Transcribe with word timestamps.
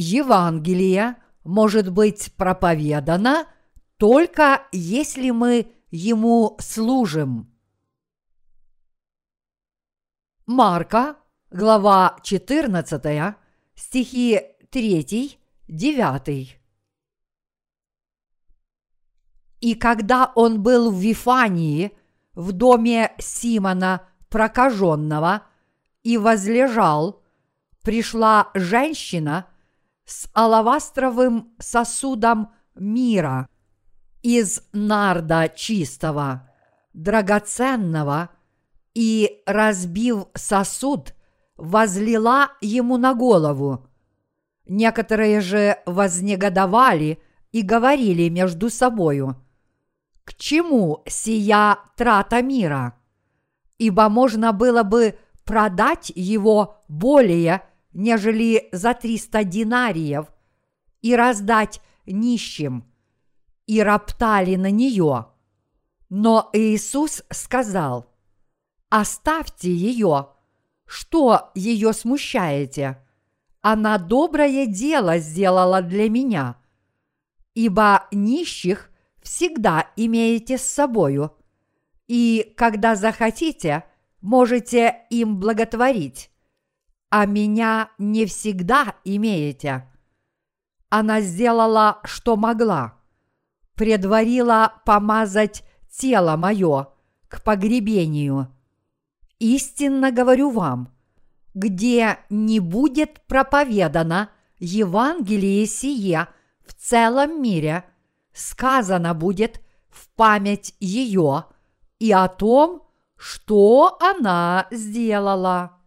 Евангелие 0.00 1.16
может 1.42 1.90
быть 1.90 2.32
проповедано 2.36 3.48
только 3.96 4.62
если 4.70 5.30
мы 5.30 5.72
ему 5.90 6.56
служим. 6.60 7.52
Марка, 10.46 11.16
глава 11.50 12.16
14, 12.22 13.34
стихи 13.74 14.40
3, 14.70 15.38
9. 15.66 16.60
И 19.60 19.74
когда 19.74 20.32
он 20.36 20.62
был 20.62 20.92
в 20.92 21.00
Вифании, 21.00 21.90
в 22.34 22.52
доме 22.52 23.16
Симона 23.18 24.06
прокаженного, 24.28 25.42
и 26.04 26.16
возлежал, 26.16 27.20
пришла 27.82 28.52
женщина 28.54 29.48
с 30.08 30.26
алавастровым 30.32 31.52
сосудом 31.58 32.54
мира 32.74 33.46
из 34.22 34.62
нарда 34.72 35.52
чистого, 35.54 36.50
драгоценного, 36.94 38.30
и, 38.94 39.42
разбив 39.46 40.24
сосуд, 40.34 41.14
возлила 41.56 42.52
ему 42.62 42.96
на 42.96 43.14
голову. 43.14 43.86
Некоторые 44.66 45.40
же 45.40 45.76
вознегодовали 45.84 47.22
и 47.52 47.60
говорили 47.60 48.30
между 48.30 48.70
собою, 48.70 49.36
«К 50.24 50.34
чему 50.34 51.02
сия 51.06 51.78
трата 51.96 52.42
мира? 52.42 52.98
Ибо 53.76 54.08
можно 54.08 54.52
было 54.52 54.82
бы 54.82 55.18
продать 55.44 56.10
его 56.14 56.82
более, 56.88 57.62
нежели 57.98 58.68
за 58.70 58.94
триста 58.94 59.42
динариев, 59.42 60.26
и 61.02 61.16
раздать 61.16 61.80
нищим, 62.06 62.84
и 63.66 63.82
роптали 63.82 64.54
на 64.54 64.70
нее. 64.70 65.26
Но 66.08 66.48
Иисус 66.52 67.24
сказал, 67.30 68.14
«Оставьте 68.88 69.74
ее, 69.74 70.28
что 70.86 71.50
ее 71.56 71.92
смущаете? 71.92 73.04
Она 73.62 73.98
доброе 73.98 74.66
дело 74.66 75.18
сделала 75.18 75.82
для 75.82 76.08
меня, 76.08 76.56
ибо 77.54 78.06
нищих 78.12 78.90
всегда 79.20 79.90
имеете 79.96 80.56
с 80.56 80.62
собою, 80.62 81.32
и 82.06 82.54
когда 82.56 82.94
захотите– 82.94 83.82
можете 84.20 85.06
им 85.10 85.38
благотворить, 85.38 86.30
а 87.10 87.26
меня 87.26 87.90
не 87.98 88.26
всегда 88.26 88.94
имеете. 89.04 89.88
Она 90.90 91.20
сделала, 91.20 92.00
что 92.04 92.36
могла, 92.36 92.98
предварила 93.74 94.74
помазать 94.84 95.64
тело 95.90 96.36
мое 96.36 96.88
к 97.28 97.42
погребению. 97.42 98.54
Истинно 99.38 100.10
говорю 100.10 100.50
вам, 100.50 100.92
где 101.54 102.18
не 102.30 102.60
будет 102.60 103.20
проповедано 103.26 104.30
Евангелие 104.58 105.66
сие 105.66 106.28
в 106.66 106.74
целом 106.74 107.40
мире, 107.42 107.84
сказано 108.32 109.14
будет 109.14 109.60
в 109.88 110.08
память 110.14 110.74
ее 110.80 111.44
и 111.98 112.12
о 112.12 112.28
том, 112.28 112.82
что 113.16 113.98
она 114.00 114.66
сделала. 114.70 115.77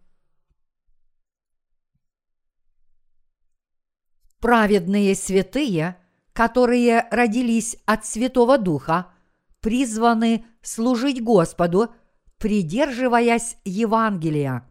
Праведные 4.41 5.15
святые, 5.15 5.97
которые 6.33 7.07
родились 7.11 7.77
от 7.85 8.05
Святого 8.05 8.57
Духа, 8.57 9.07
призваны 9.61 10.45
служить 10.61 11.23
Господу, 11.23 11.93
придерживаясь 12.37 13.57
Евангелия. 13.63 14.67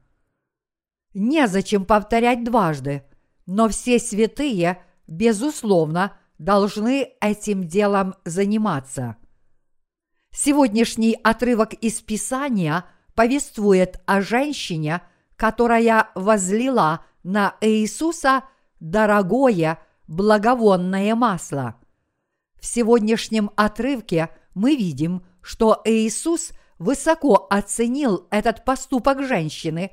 Незачем 1.14 1.86
повторять 1.86 2.44
дважды, 2.44 3.04
но 3.46 3.68
все 3.68 3.98
святые, 3.98 4.82
безусловно, 5.06 6.16
должны 6.38 7.12
этим 7.20 7.66
делом 7.66 8.14
заниматься– 8.24 9.16
Сегодняшний 10.32 11.18
отрывок 11.24 11.74
из 11.74 12.00
Писания 12.00 12.84
повествует 13.14 14.00
о 14.06 14.20
женщине, 14.20 15.02
которая 15.36 16.08
возлила 16.14 17.04
на 17.24 17.56
Иисуса 17.60 18.44
дорогое 18.80 19.78
благовонное 20.08 21.14
масло. 21.14 21.76
В 22.58 22.66
сегодняшнем 22.66 23.50
отрывке 23.56 24.30
мы 24.54 24.74
видим, 24.74 25.24
что 25.40 25.80
Иисус 25.84 26.52
высоко 26.78 27.46
оценил 27.48 28.26
этот 28.30 28.64
поступок 28.64 29.22
женщины, 29.22 29.92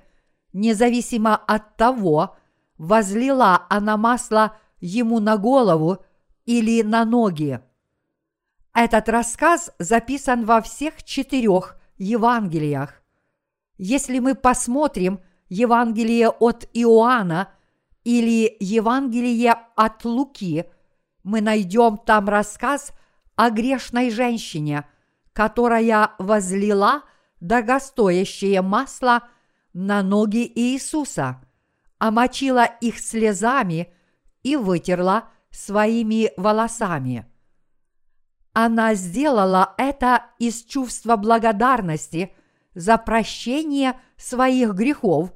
независимо 0.53 1.35
от 1.35 1.77
того, 1.77 2.35
возлила 2.77 3.65
она 3.69 3.97
масло 3.97 4.57
ему 4.79 5.19
на 5.19 5.37
голову 5.37 6.03
или 6.45 6.81
на 6.81 7.05
ноги. 7.05 7.59
Этот 8.73 9.09
рассказ 9.09 9.71
записан 9.79 10.45
во 10.45 10.61
всех 10.61 11.03
четырех 11.03 11.77
Евангелиях. 11.97 13.01
Если 13.77 14.19
мы 14.19 14.35
посмотрим 14.35 15.19
Евангелие 15.49 16.29
от 16.29 16.67
Иоанна 16.73 17.49
или 18.07 18.55
Евангелие 18.61 19.53
от 19.75 20.05
Луки, 20.05 20.63
мы 21.23 21.41
найдем 21.41 21.97
там 21.97 22.29
рассказ 22.29 22.93
о 23.35 23.49
грешной 23.49 24.11
женщине, 24.11 24.85
которая 25.33 26.11
возлила 26.17 27.01
дорогостоящее 27.41 28.61
масло 28.61 29.23
на 29.73 30.01
ноги 30.03 30.49
Иисуса, 30.55 31.41
омочила 31.97 32.63
их 32.63 32.97
слезами 32.99 33.93
и 34.41 34.55
вытерла 34.55 35.25
своими 35.51 36.31
волосами– 36.37 37.25
она 38.59 38.95
сделала 38.95 39.75
это 39.77 40.25
из 40.39 40.63
чувства 40.63 41.15
благодарности 41.15 42.33
за 42.73 42.97
прощение 42.97 43.99
своих 44.15 44.73
грехов, 44.73 45.31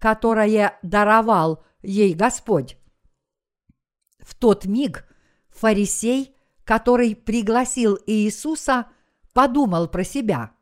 которое 0.00 0.76
даровал 0.82 1.62
ей 1.84 2.14
Господь. 2.14 2.76
В 4.18 4.34
тот 4.34 4.64
миг 4.64 5.06
фарисей, 5.50 6.34
который 6.64 7.14
пригласил 7.14 7.98
Иисуса, 8.06 8.86
подумал 9.32 9.88
про 9.88 10.04
себя. 10.04 10.52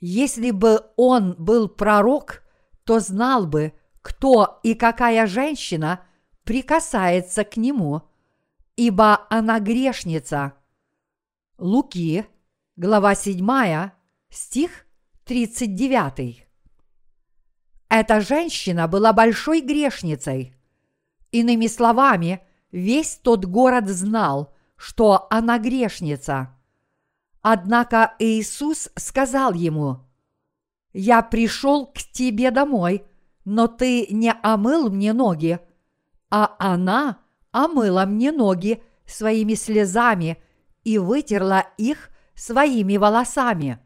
Если 0.00 0.50
бы 0.50 0.80
он 0.96 1.34
был 1.38 1.68
пророк, 1.68 2.42
то 2.84 3.00
знал 3.00 3.46
бы, 3.46 3.72
кто 4.02 4.60
и 4.62 4.74
какая 4.74 5.26
женщина 5.26 6.04
прикасается 6.44 7.44
к 7.44 7.56
нему, 7.56 8.02
ибо 8.76 9.26
она 9.30 9.60
грешница– 9.60 10.54
Луки, 11.58 12.26
глава 12.76 13.14
7, 13.14 13.90
стих 14.28 14.86
39. 15.24 16.45
Эта 17.88 18.20
женщина 18.20 18.88
была 18.88 19.12
большой 19.12 19.60
грешницей. 19.60 20.54
Иными 21.30 21.66
словами, 21.66 22.40
весь 22.72 23.16
тот 23.16 23.44
город 23.44 23.88
знал, 23.88 24.54
что 24.76 25.26
она 25.30 25.58
грешница. 25.58 26.54
Однако 27.42 28.14
Иисус 28.18 28.88
сказал 28.96 29.52
ему, 29.52 30.00
«Я 30.92 31.22
пришел 31.22 31.86
к 31.86 31.98
тебе 31.98 32.50
домой, 32.50 33.04
но 33.44 33.66
ты 33.68 34.06
не 34.10 34.32
омыл 34.42 34.90
мне 34.90 35.12
ноги, 35.12 35.60
а 36.30 36.56
она 36.58 37.18
омыла 37.52 38.04
мне 38.04 38.32
ноги 38.32 38.82
своими 39.06 39.54
слезами– 39.54 40.42
и 40.86 40.98
вытерла 40.98 41.66
их 41.78 42.10
своими 42.36 42.96
волосами. 42.96 43.80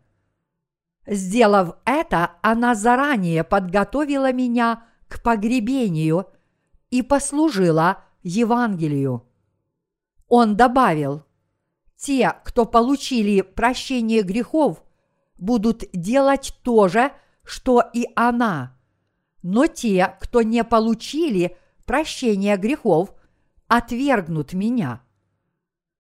Сделав 1.07 1.77
это, 1.85 2.33
она 2.43 2.75
заранее 2.75 3.45
подготовила 3.45 4.33
меня 4.33 4.85
к 5.09 5.23
погребению 5.23 6.27
и 6.91 7.03
послужила 7.03 8.05
Евангелию. 8.23 9.27
Он 10.29 10.57
добавил, 10.57 11.25
те, 11.97 12.35
кто 12.45 12.65
получили 12.65 13.41
прощение 13.41 14.23
грехов, 14.23 14.83
будут 15.37 15.85
делать 15.93 16.55
то 16.63 16.89
же, 16.89 17.13
что 17.43 17.83
и 17.93 18.07
она. 18.15 18.77
Но 19.43 19.67
те, 19.67 20.17
кто 20.21 20.43
не 20.43 20.65
получили 20.65 21.57
прощения 21.85 22.57
грехов, 22.57 23.13
отвергнут 23.69 24.53
меня. 24.53 25.03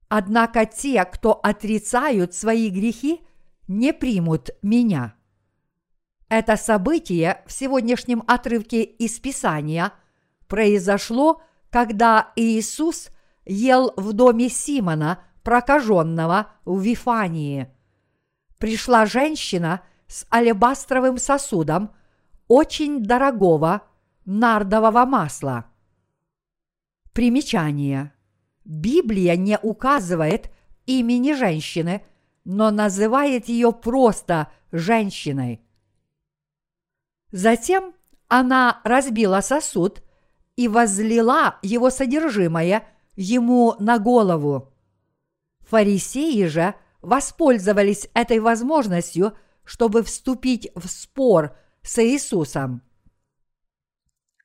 Однако 0.08 0.66
те, 0.66 1.04
кто 1.04 1.32
отрицают 1.32 2.34
свои 2.34 2.70
грехи, 2.70 3.20
не 3.70 3.92
примут 3.92 4.50
меня. 4.62 5.14
Это 6.28 6.56
событие 6.56 7.42
в 7.46 7.52
сегодняшнем 7.52 8.24
отрывке 8.26 8.82
из 8.82 9.20
Писания 9.20 9.92
произошло, 10.48 11.40
когда 11.70 12.32
Иисус 12.34 13.10
ел 13.46 13.92
в 13.96 14.12
доме 14.12 14.48
Симона, 14.48 15.22
прокаженного 15.44 16.50
в 16.64 16.80
Вифании. 16.80 17.68
Пришла 18.58 19.06
женщина 19.06 19.82
с 20.08 20.26
алебастровым 20.32 21.16
сосудом 21.16 21.92
очень 22.48 23.04
дорогого 23.04 23.82
нардового 24.24 25.04
масла. 25.04 25.66
Примечание. 27.12 28.12
Библия 28.64 29.36
не 29.36 29.58
указывает 29.62 30.50
имени 30.86 31.34
женщины, 31.34 32.04
но 32.52 32.72
называет 32.72 33.48
ее 33.48 33.72
просто 33.72 34.50
женщиной. 34.72 35.62
Затем 37.30 37.94
она 38.26 38.80
разбила 38.82 39.40
сосуд 39.40 40.02
и 40.56 40.66
возлила 40.66 41.60
его 41.62 41.90
содержимое 41.90 42.88
ему 43.14 43.76
на 43.78 44.00
голову. 44.00 44.74
Фарисеи 45.60 46.46
же 46.46 46.74
воспользовались 47.02 48.08
этой 48.14 48.40
возможностью, 48.40 49.36
чтобы 49.62 50.02
вступить 50.02 50.72
в 50.74 50.88
спор 50.88 51.56
с 51.82 52.02
Иисусом. 52.02 52.82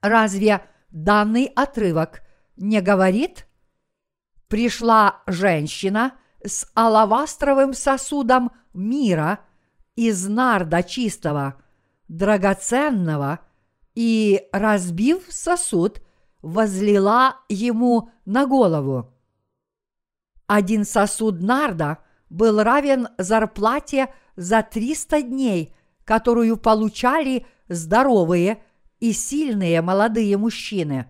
Разве 0.02 0.62
данный 0.92 1.46
отрывок 1.56 2.22
не 2.56 2.82
говорит? 2.82 3.48
Пришла 4.48 5.24
женщина 5.26 6.20
с 6.46 6.70
алавастровым 6.74 7.74
сосудом 7.74 8.52
мира 8.74 9.40
из 9.96 10.28
нарда 10.28 10.84
чистого, 10.84 11.62
драгоценного, 12.08 13.40
и, 13.96 14.48
разбив 14.52 15.24
сосуд, 15.30 16.02
возлила 16.42 17.38
ему 17.50 18.10
на 18.26 18.46
голову. 18.46 19.14
Один 20.48 20.86
сосуд 20.86 21.42
нарда 21.42 22.00
был 22.30 22.62
равен 22.62 23.08
зарплате 23.18 24.14
за 24.36 24.62
300 24.62 25.24
дней, 25.24 25.76
которую 26.04 26.58
получали 26.58 27.48
здоровые 27.68 28.62
и 29.00 29.12
сильные 29.12 29.82
молодые 29.82 30.38
мужчины. 30.38 31.08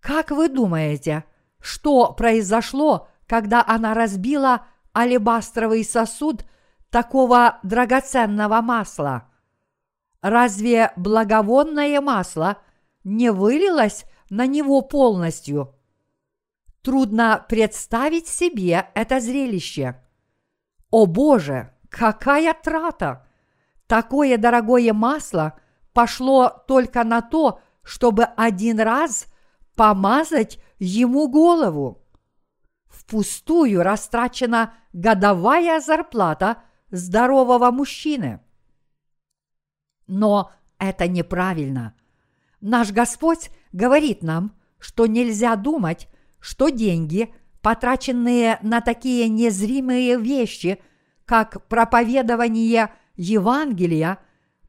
Как 0.00 0.30
вы 0.30 0.48
думаете, 0.48 1.24
что 1.60 2.12
произошло, 2.12 3.08
когда 3.26 3.64
она 3.66 3.94
разбила 3.94 4.66
алебастровый 4.96 5.84
сосуд 5.84 6.44
такого 6.90 7.58
драгоценного 7.62 8.60
масла? 8.60 9.30
Разве 10.22 10.92
благовонное 10.96 12.00
масло 12.00 12.58
не 13.04 13.30
вылилось 13.30 14.04
на 14.30 14.46
него 14.46 14.82
полностью? 14.82 15.74
Трудно 16.82 17.44
представить 17.48 18.28
себе 18.28 18.88
это 18.94 19.20
зрелище. 19.20 20.00
О 20.90 21.06
Боже, 21.06 21.72
какая 21.88 22.54
трата! 22.54 23.26
Такое 23.86 24.36
дорогое 24.36 24.92
масло 24.92 25.54
пошло 25.92 26.48
только 26.66 27.04
на 27.04 27.22
то, 27.22 27.60
чтобы 27.82 28.24
один 28.24 28.80
раз 28.80 29.26
помазать 29.76 30.58
ему 30.78 31.28
голову. 31.28 32.05
Впустую 32.96 33.82
растрачена 33.82 34.74
годовая 34.92 35.80
зарплата 35.80 36.62
здорового 36.90 37.70
мужчины. 37.70 38.40
Но 40.06 40.50
это 40.78 41.06
неправильно. 41.06 41.94
Наш 42.60 42.92
Господь 42.92 43.50
говорит 43.72 44.22
нам, 44.22 44.56
что 44.78 45.06
нельзя 45.06 45.56
думать, 45.56 46.08
что 46.40 46.70
деньги, 46.70 47.34
потраченные 47.60 48.58
на 48.62 48.80
такие 48.80 49.28
незримые 49.28 50.18
вещи, 50.18 50.80
как 51.26 51.66
проповедование 51.68 52.92
Евангелия, 53.16 54.18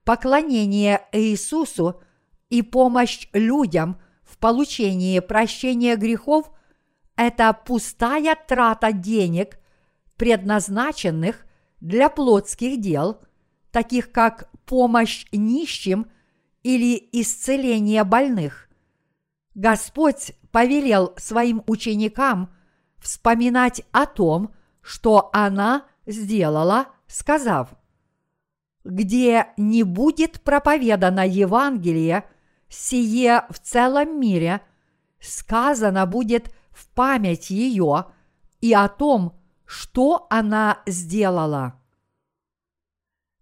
поклонение 0.03 1.01
Иисусу 1.13 2.01
и 2.49 2.61
помощь 2.61 3.29
людям 3.31 4.01
в 4.23 4.37
получении 4.37 5.19
прощения 5.21 5.95
грехов– 5.95 6.51
это 7.17 7.51
пустая 7.51 8.37
трата 8.47 8.93
денег, 8.93 9.59
предназначенных 10.15 11.45
для 11.81 12.09
плотских 12.09 12.79
дел, 12.79 13.19
таких 13.71 14.11
как 14.11 14.49
помощь 14.65 15.25
нищим 15.31 16.09
или 16.63 17.09
исцеление 17.11 18.03
больных. 18.03 18.69
Господь 19.55 20.33
повелел 20.51 21.13
своим 21.17 21.63
ученикам 21.67 22.53
вспоминать 22.99 23.81
о 23.91 24.05
том, 24.05 24.53
что 24.81 25.29
она 25.33 25.85
сделала, 26.05 26.87
сказав, 27.07 27.69
«Где 28.83 29.47
не 29.57 29.83
будет 29.83 30.41
проповедано 30.41 31.27
Евангелие, 31.27 32.23
сие 32.69 33.45
в 33.49 33.59
целом 33.59 34.19
мире, 34.19 34.61
сказано 35.19 36.05
будет 36.05 36.53
в 36.77 36.87
память 36.89 37.49
ее 37.49 38.05
и 38.61 38.73
о 38.73 38.87
том, 38.87 39.35
что 39.65 40.27
она 40.29 40.79
сделала». 40.85 41.81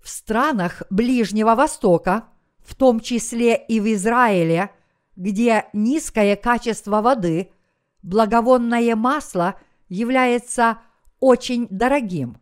В 0.01 0.09
странах 0.09 0.83
Ближнего 0.89 1.55
Востока, 1.55 2.25
в 2.59 2.75
том 2.75 2.99
числе 2.99 3.55
и 3.55 3.79
в 3.79 3.91
Израиле, 3.93 4.71
где 5.15 5.65
низкое 5.73 6.35
качество 6.35 7.01
воды, 7.01 7.51
благовонное 8.03 8.95
масло 8.95 9.55
является 9.89 10.77
очень 11.19 11.67
дорогим. 11.69 12.37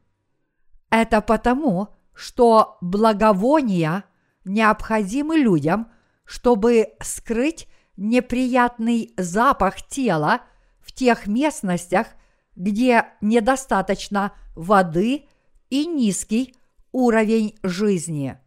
Это 0.90 1.22
потому, 1.22 1.90
что 2.14 2.78
благовония 2.82 4.04
необходимы 4.46 5.38
людям, 5.38 5.92
чтобы 6.26 6.90
скрыть 7.00 7.68
неприятный 7.96 9.14
запах 9.18 9.82
тела 9.88 10.42
в 10.84 10.92
тех 10.92 11.28
местностях, 11.28 12.08
где 12.56 13.06
недостаточно 13.22 14.34
воды 14.56 15.26
и 15.70 15.86
низкий 15.86 16.56
уровень 16.92 17.58
жизни. 17.64 18.38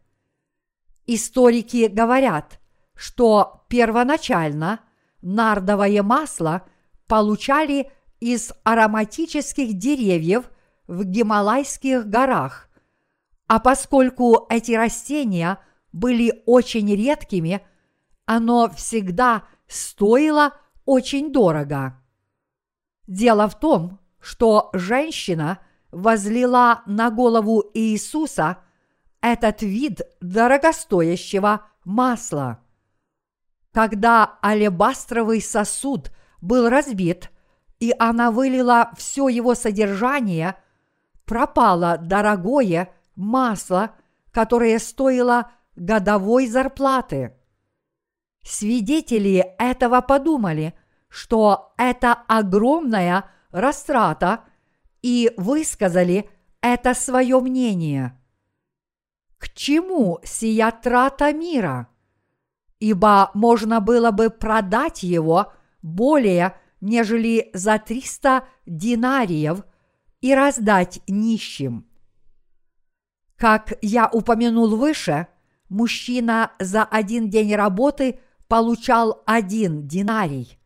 Историки 1.07 1.89
говорят, 1.89 2.61
что 2.95 3.65
первоначально 3.69 4.81
нардовое 5.23 6.03
масло 6.03 6.63
получали 7.07 7.91
из 8.21 8.53
ароматических 8.65 9.75
деревьев 9.75 10.51
в 10.87 11.05
Гималайских 11.05 12.07
горах, 12.07 12.69
а 13.49 13.61
поскольку 13.61 14.47
эти 14.49 14.73
растения 14.73 15.59
были 15.93 16.43
очень 16.47 16.93
редкими, 16.95 17.65
оно 18.25 18.71
всегда 18.71 19.45
стоило 19.69 20.53
очень 20.85 21.33
дорого. 21.33 22.03
Дело 23.07 23.49
в 23.49 23.59
том, 23.59 24.01
что 24.21 24.71
женщина 24.73 25.61
возлила 25.93 26.83
на 26.87 27.11
голову 27.11 27.65
Иисуса 27.75 28.59
этот 29.21 29.63
вид 29.63 30.01
дорогостоящего 30.21 31.67
масла. 31.85 32.61
Когда 33.73 34.39
алебастровый 34.43 35.41
сосуд 35.41 36.11
был 36.41 36.69
разбит, 36.69 37.31
и 37.79 37.95
она 37.99 38.31
вылила 38.31 38.91
все 38.97 39.29
его 39.29 39.55
содержание, 39.55 40.57
пропало 41.25 41.99
дорогое 41.99 42.93
масло, 43.15 43.95
которое 44.33 44.79
стоило 44.79 45.51
годовой 45.77 46.47
зарплаты. 46.47 47.35
Свидетели 48.43 49.55
этого 49.59 50.01
подумали, 50.01 50.75
что 51.17 51.73
это 51.79 52.13
огромная 52.13 53.25
растрата– 53.51 54.45
и 55.07 55.33
высказали 55.37 56.29
это 56.61 56.93
свое 56.93 57.39
мнение. 57.39 58.21
К 59.39 59.49
чему 59.51 60.19
сия 60.25 60.73
трата 60.73 61.33
мира? 61.33 61.87
Ибо 62.81 63.31
можно 63.33 63.81
было 63.81 64.11
бы 64.11 64.31
продать 64.31 65.05
его 65.05 65.53
более, 65.81 66.57
нежели 66.81 67.51
за 67.55 67.79
300 67.79 68.49
динариев 68.67 69.65
и 70.21 70.35
раздать 70.35 71.01
нищим. 71.07 71.87
Как 73.37 73.75
я 73.81 74.09
упомянул 74.09 74.77
выше, 74.77 75.29
мужчина 75.69 76.51
за 76.59 76.83
один 76.83 77.31
день 77.31 77.55
работы 77.55 78.19
получал 78.49 79.23
один 79.25 79.87
динарий. 79.87 80.59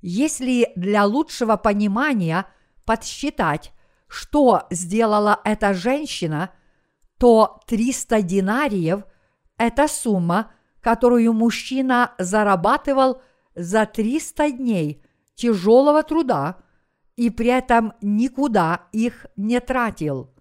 Если 0.00 0.72
для 0.76 1.04
лучшего 1.04 1.56
понимания– 1.56 2.46
подсчитать, 2.90 3.72
что 4.08 4.66
сделала 4.70 5.40
эта 5.44 5.74
женщина, 5.74 6.50
то 7.18 7.60
300 7.68 8.22
динариев– 8.22 9.04
это 9.58 9.86
сумма, 9.86 10.50
которую 10.80 11.32
мужчина 11.32 12.14
зарабатывал 12.18 13.22
за 13.54 13.86
300 13.86 14.50
дней 14.50 15.04
тяжелого 15.36 16.02
труда 16.02 16.56
и 17.14 17.30
при 17.30 17.50
этом 17.50 17.92
никуда 18.00 18.88
их 18.90 19.26
не 19.36 19.60
тратил. 19.60 20.34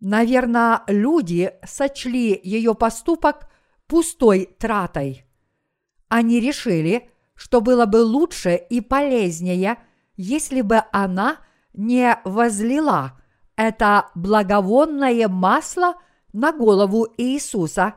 Наверное, 0.00 0.82
люди 0.86 1.54
сочли 1.64 2.38
ее 2.44 2.74
поступок 2.74 3.48
пустой 3.86 4.54
тратой. 4.58 5.24
Они 6.08 6.40
решили, 6.40 7.10
что 7.38 7.60
было 7.60 7.86
бы 7.86 7.98
лучше 7.98 8.56
и 8.56 8.80
полезнее, 8.80 9.78
если 10.16 10.60
бы 10.60 10.82
она 10.90 11.38
не 11.72 12.18
возлила 12.24 13.20
это 13.54 14.10
благовонное 14.16 15.28
масло 15.28 15.94
на 16.32 16.50
голову 16.52 17.06
Иисуса, 17.16 17.94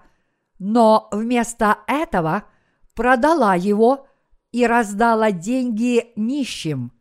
но 0.59 1.09
вместо 1.11 1.79
этого 1.87 2.43
продала 2.93 3.55
его 3.55 4.05
и 4.51 4.67
раздала 4.67 5.31
деньги 5.31 6.11
нищим. 6.15 6.91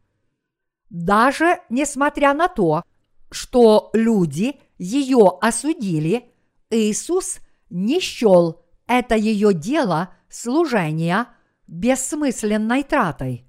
Даже 0.88 1.60
несмотря 1.68 2.32
на 2.32 2.48
то, 2.48 2.82
что 3.30 3.90
люди 3.92 4.58
ее 4.78 5.36
осудили, 5.42 6.32
Иисус 6.70 7.40
не 7.68 8.00
счел 8.00 8.62
это 8.86 9.14
ее 9.14 9.52
дело 9.52 10.14
служения 10.30 11.26
бессмысленной 11.70 12.82
тратой. 12.82 13.46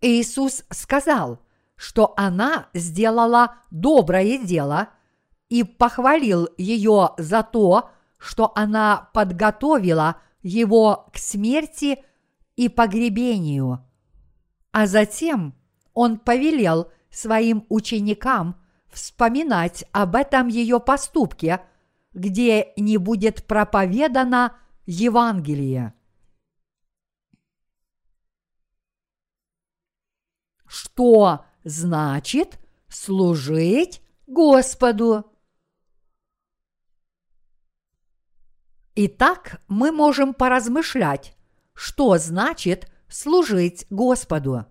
Иисус 0.00 0.64
сказал, 0.70 1.40
что 1.76 2.14
она 2.16 2.68
сделала 2.72 3.56
доброе 3.70 4.38
дело 4.38 4.90
и 5.48 5.64
похвалил 5.64 6.48
ее 6.56 7.10
за 7.18 7.42
то, 7.42 7.90
что 8.16 8.52
она 8.54 9.10
подготовила 9.12 10.16
его 10.42 11.08
к 11.12 11.18
смерти 11.18 12.04
и 12.54 12.68
погребению. 12.68 13.84
А 14.70 14.86
затем 14.86 15.54
он 15.94 16.18
повелел 16.18 16.90
своим 17.10 17.66
ученикам 17.68 18.56
вспоминать 18.90 19.84
об 19.90 20.14
этом 20.14 20.46
ее 20.46 20.78
поступке, 20.78 21.60
где 22.14 22.68
не 22.76 22.98
будет 22.98 23.44
проповедано 23.46 24.52
Евангелие. 24.86 25.94
Что 30.72 31.44
значит 31.64 32.58
служить 32.88 34.00
Господу? 34.26 35.30
Итак, 38.94 39.60
мы 39.68 39.92
можем 39.92 40.32
поразмышлять, 40.32 41.36
что 41.74 42.16
значит 42.16 42.90
служить 43.06 43.84
Господу. 43.90 44.64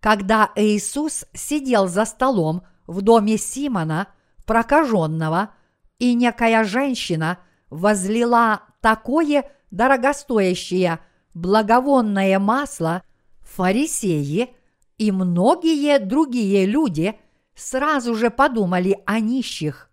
Когда 0.00 0.50
Иисус 0.56 1.24
сидел 1.32 1.86
за 1.86 2.04
столом 2.04 2.66
в 2.88 3.00
доме 3.00 3.38
Симона, 3.38 4.08
прокаженного, 4.44 5.54
и 6.00 6.14
некая 6.14 6.64
женщина 6.64 7.38
возлила 7.70 8.62
такое 8.80 9.48
дорогостоящее 9.70 10.98
благовонное 11.32 12.40
масло, 12.40 13.04
фарисеи 13.42 14.56
и 15.02 15.10
многие 15.10 15.98
другие 15.98 16.64
люди 16.64 17.18
сразу 17.56 18.14
же 18.14 18.30
подумали 18.30 19.02
о 19.04 19.18
нищих. 19.18 19.90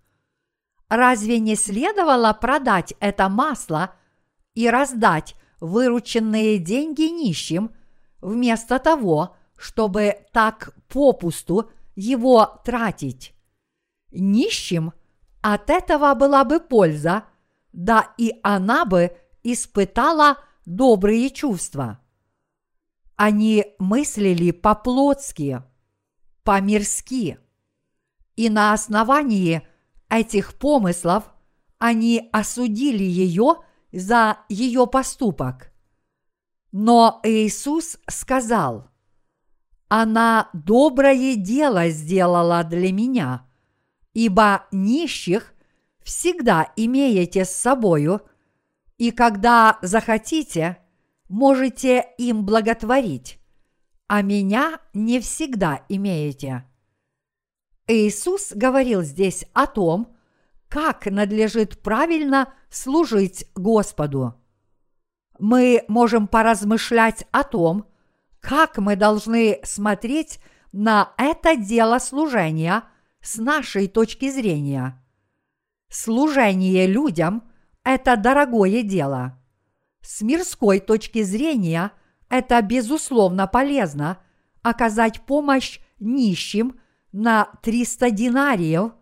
Разве 0.87 1.39
не 1.39 1.55
следовало 1.55 2.31
продать 2.33 2.93
это 2.99 3.27
масло 3.27 3.95
и 4.53 4.69
раздать 4.69 5.35
вырученные 5.59 6.59
деньги 6.59 7.09
нищим, 7.09 7.71
вместо 8.21 8.77
того, 8.77 9.35
чтобы 9.57 10.15
так 10.31 10.75
попусту 10.87 11.71
его 11.95 12.61
тратить. 12.63 13.33
Нищим 14.11 14.93
от 15.41 15.71
этого 15.71 16.13
была 16.13 16.43
бы 16.43 16.59
польза, 16.59 17.23
да 17.73 18.13
и 18.17 18.39
она 18.43 18.85
бы 18.85 19.17
испытала 19.41 20.37
добрые 20.65 21.31
чувства. 21.31 21.99
Они 23.21 23.65
мыслили 23.79 24.51
по-плотски, 24.51 25.61
по-мирски, 26.45 27.37
и 28.37 28.49
на 28.49 28.71
основании 28.71 29.61
этих 30.07 30.53
помыслов 30.53 31.25
они 31.79 32.29
осудили 32.31 33.03
ее 33.03 33.55
за 33.91 34.37
ее 34.47 34.87
поступок. 34.87 35.73
Но 36.71 37.19
Иисус 37.23 37.97
сказал, 38.07 38.87
она 39.89 40.49
доброе 40.53 41.35
дело 41.35 41.89
сделала 41.89 42.63
для 42.63 42.93
меня, 42.93 43.45
ибо 44.13 44.65
нищих 44.71 45.53
всегда 46.05 46.71
имеете 46.77 47.43
с 47.43 47.51
собою, 47.51 48.21
и 48.97 49.11
когда 49.11 49.77
захотите, 49.81 50.77
можете 51.29 52.05
им 52.17 52.45
благотворить, 52.45 53.39
а 54.07 54.21
меня 54.21 54.79
не 54.93 55.19
всегда 55.21 55.85
имеете. 55.87 56.65
Иисус 57.87 58.51
говорил 58.53 59.01
здесь 59.03 59.45
о 59.53 59.65
том, 59.67 60.15
как 60.67 61.05
надлежит 61.05 61.81
правильно 61.81 62.53
служить 62.69 63.45
Господу. 63.55 64.35
Мы 65.39 65.83
можем 65.87 66.27
поразмышлять 66.27 67.25
о 67.31 67.43
том, 67.43 67.85
как 68.41 68.77
мы 68.77 68.95
должны 68.95 69.59
смотреть 69.63 70.39
на 70.71 71.13
это 71.17 71.55
дело 71.55 71.97
служения 71.99 72.83
с 73.21 73.37
нашей 73.37 73.87
точки 73.87 74.29
зрения. 74.29 75.03
Служение 75.89 76.85
людям– 76.85 77.49
это 77.83 78.15
дорогое 78.15 78.83
дело. 78.83 79.38
С 80.11 80.21
мирской 80.21 80.79
точки 80.79 81.21
зрения 81.21 81.91
это 82.29 82.59
безусловно 82.63 83.45
полезно 83.45 84.17
оказать 84.63 85.21
помощь 85.27 85.79
нищим 85.99 86.79
на 87.11 87.51
300 87.61 88.09
динариев, 88.09 88.93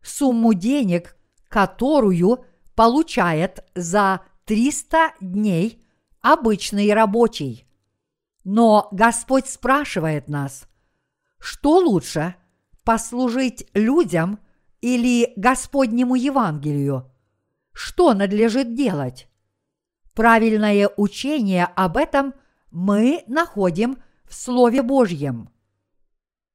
сумму 0.00 0.54
денег, 0.54 1.16
которую 1.48 2.44
получает 2.76 3.64
за 3.74 4.20
300 4.44 5.14
дней 5.20 5.84
обычный 6.20 6.94
рабочий. 6.94 7.66
Но 8.44 8.86
Господь 8.92 9.48
спрашивает 9.48 10.28
нас, 10.28 10.68
что 11.40 11.78
лучше– 11.78 12.36
послужить 12.84 13.66
людям 13.74 14.38
или 14.80 15.32
Господнему 15.34 16.14
Евангелию? 16.14 17.10
Что 17.72 18.14
надлежит 18.14 18.74
делать? 18.76 19.28
Правильное 20.14 20.90
учение 20.96 21.64
об 21.64 21.96
этом 21.96 22.34
мы 22.70 23.24
находим 23.26 23.98
в 24.24 24.34
Слове 24.34 24.82
Божьем. 24.82 25.50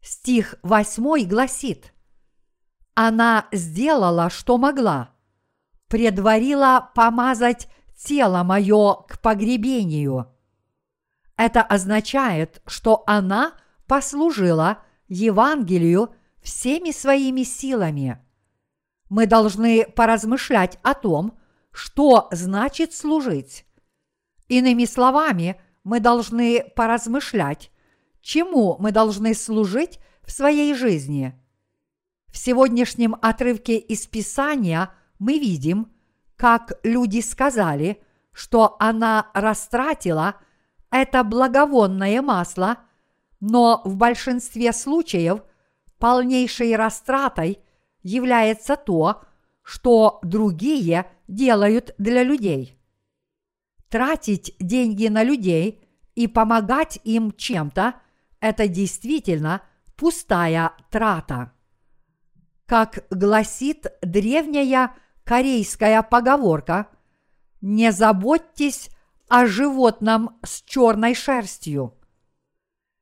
Стих 0.01 0.55
8 0.63 1.27
гласит 1.27 1.93
«Она 2.95 3.47
сделала, 3.51 4.29
что 4.29 4.57
могла, 4.57 5.11
предварила 5.87 6.89
помазать 6.95 7.67
тело 7.97 8.43
мое 8.43 8.95
к 9.07 9.19
погребению» 9.19 10.33
Это 11.39 11.61
означает, 11.61 12.61
что 12.65 13.03
она 13.07 13.53
послужила 13.87 14.79
Евангелию 15.07 16.13
всеми 16.41 16.91
своими 16.91 17.43
силами. 17.43 18.19
Мы 19.09 19.25
должны 19.25 19.85
поразмышлять 19.85 20.77
о 20.83 20.93
том, 20.93 21.39
что 21.71 22.27
значит 22.31 22.93
служить. 22.93 23.65
Иными 24.47 24.85
словами, 24.85 25.61
мы 25.83 25.99
должны 25.99 26.63
поразмышлять, 26.75 27.71
чему 28.21 28.77
мы 28.79 28.91
должны 28.91 29.33
служить 29.33 29.99
в 30.23 30.31
своей 30.31 30.73
жизни. 30.73 31.39
В 32.27 32.37
сегодняшнем 32.37 33.15
отрывке 33.21 33.77
из 33.77 34.05
Писания 34.07 34.91
мы 35.19 35.39
видим, 35.39 35.91
как 36.35 36.73
люди 36.83 37.21
сказали, 37.21 38.01
что 38.31 38.75
она 38.79 39.29
растратила– 39.33 40.35
это 40.91 41.23
благовонное 41.23 42.21
масло, 42.21 42.77
но 43.39 43.81
в 43.85 43.95
большинстве 43.95 44.73
случаев 44.73 45.43
полнейшей 45.99 46.75
растратой 46.75 47.59
является 48.01 48.75
то, 48.75 49.21
что 49.69 50.17
другие 50.23 51.05
делают 51.27 51.93
для 51.99 52.23
людей. 52.23 52.75
Тратить 53.87 54.55
деньги 54.59 55.05
на 55.09 55.21
людей 55.21 55.87
и 56.15 56.25
помогать 56.25 56.99
им 57.03 57.31
чем-то– 57.31 57.93
это 58.39 58.67
действительно 58.67 59.61
пустая 59.95 60.71
трата. 60.89 61.51
Как 62.65 63.05
гласит 63.11 63.85
древняя 64.01 64.95
корейская 65.23 66.01
поговорка, 66.01 66.87
не 67.61 67.91
заботьтесь 67.91 68.89
о 69.27 69.45
животном 69.45 70.39
с 70.43 70.63
черной 70.63 71.13
шерстью. 71.13 71.95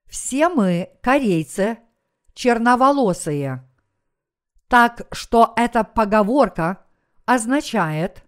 Все 0.06 0.50
мы, 0.50 0.90
корейцы, 1.02 1.78
черноволосые. 2.34 3.67
Так 4.68 5.08
что 5.12 5.54
эта 5.56 5.84
поговорка 5.84 6.86
означает, 7.26 8.24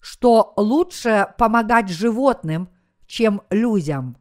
что 0.00 0.52
лучше 0.56 1.34
помогать 1.38 1.88
животным, 1.88 2.68
чем 3.06 3.42
людям. 3.50 4.16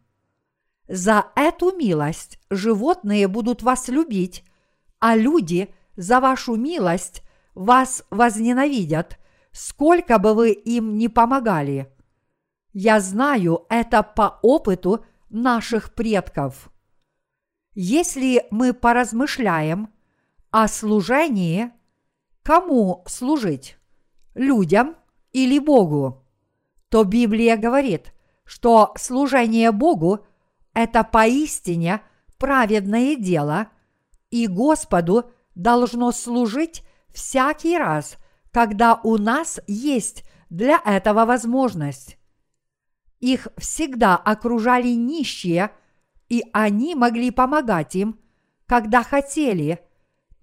За 0.87 1.27
эту 1.35 1.75
милость 1.75 2.39
животные 2.49 3.27
будут 3.27 3.61
вас 3.61 3.87
любить, 3.87 4.43
а 4.99 5.15
люди 5.15 5.73
за 5.95 6.19
вашу 6.19 6.55
милость 6.55 7.23
вас 7.53 8.03
возненавидят, 8.09 9.19
сколько 9.51 10.17
бы 10.17 10.33
вы 10.33 10.51
им 10.51 10.97
ни 10.97 11.07
помогали. 11.07 11.93
Я 12.73 12.99
знаю 12.99 13.65
это 13.69 14.01
по 14.01 14.39
опыту 14.41 15.05
наших 15.29 15.93
предков. 15.93 16.71
Если 17.75 18.45
мы 18.51 18.73
поразмышляем 18.73 19.93
о 20.53 20.69
служении, 20.69 21.71
кому 22.43 23.03
служить? 23.07 23.77
Людям 24.33 24.95
или 25.33 25.59
Богу? 25.59 26.25
То 26.87 27.03
Библия 27.03 27.57
говорит, 27.57 28.13
что 28.45 28.93
служение 28.95 29.73
Богу– 29.73 30.25
это 30.73 31.03
поистине 31.03 32.01
праведное 32.37 33.17
дело, 33.17 33.67
и 34.31 34.47
Господу 34.47 35.31
должно 35.55 36.11
служить 36.11 36.83
всякий 37.09 37.77
раз, 37.77 38.15
когда 38.51 38.95
у 39.03 39.17
нас 39.17 39.59
есть 39.67 40.23
для 40.49 40.81
этого 40.85 41.25
возможность. 41.25 42.17
Их 43.19 43.49
всегда 43.57 44.15
окружали 44.15 44.89
нищие– 44.89 45.71
и 46.33 46.43
они 46.51 46.95
могли 46.95 47.29
помогать 47.29 47.95
им, 47.95 48.19
когда 48.65 49.03
хотели, 49.03 49.79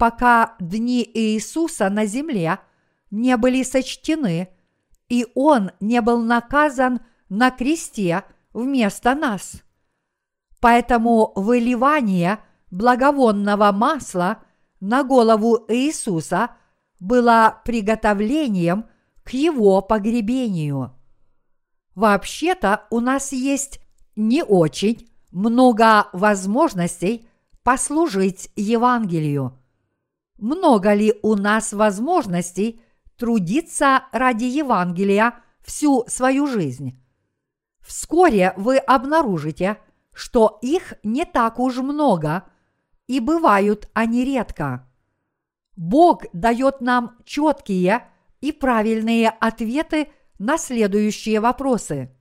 пока 0.01 0.55
дни 0.59 1.09
Иисуса 1.13 1.91
на 1.91 2.07
земле 2.07 2.59
не 3.11 3.37
были 3.37 3.63
сочтены, 3.63 4.49
и 5.11 5.27
Он 5.35 5.73
не 5.79 6.01
был 6.01 6.23
наказан 6.23 7.01
на 7.29 7.51
кресте 7.51 8.25
вместо 8.55 9.15
нас. 9.15 9.63
Поэтому 10.59 11.35
выливание 11.37 12.39
благовонного 12.71 13.73
масла 13.73 14.39
на 14.81 15.05
голову 15.05 15.67
Иисуса 15.69 16.53
было 16.99 17.61
приготовлением 17.67 18.87
к 19.23 19.35
его 19.35 19.83
погребению. 19.83 20.95
Вообще-то 21.95 22.87
у 22.89 23.01
нас 23.01 23.33
есть 23.33 23.83
не 24.17 24.43
очень 24.43 25.11
много 25.31 26.09
возможностей 26.15 27.29
послужить 27.63 28.49
Евангелию. 28.57 29.60
Много 30.41 30.95
ли 30.95 31.15
у 31.23 31.35
нас 31.35 31.75
возможностей 31.75 32.81
трудиться 33.19 34.05
ради 34.11 34.45
Евангелия 34.45 35.35
всю 35.61 36.05
свою 36.07 36.47
жизнь? 36.47 36.99
Вскоре 37.81 38.55
вы 38.57 38.79
обнаружите, 38.79 39.77
что 40.15 40.59
их 40.63 40.95
не 41.03 41.27
так 41.27 41.59
уж 41.59 41.77
много, 41.79 42.45
и 43.07 43.21
бывают 43.21 43.91
они 43.93 44.25
редко. 44.25 44.89
Бог 45.77 46.25
дает 46.33 46.81
нам 46.81 47.19
четкие 47.27 48.09
и 48.41 48.51
правильные 48.51 49.29
ответы 49.29 50.09
на 50.39 50.57
следующие 50.57 51.41
вопросы. 51.41 52.17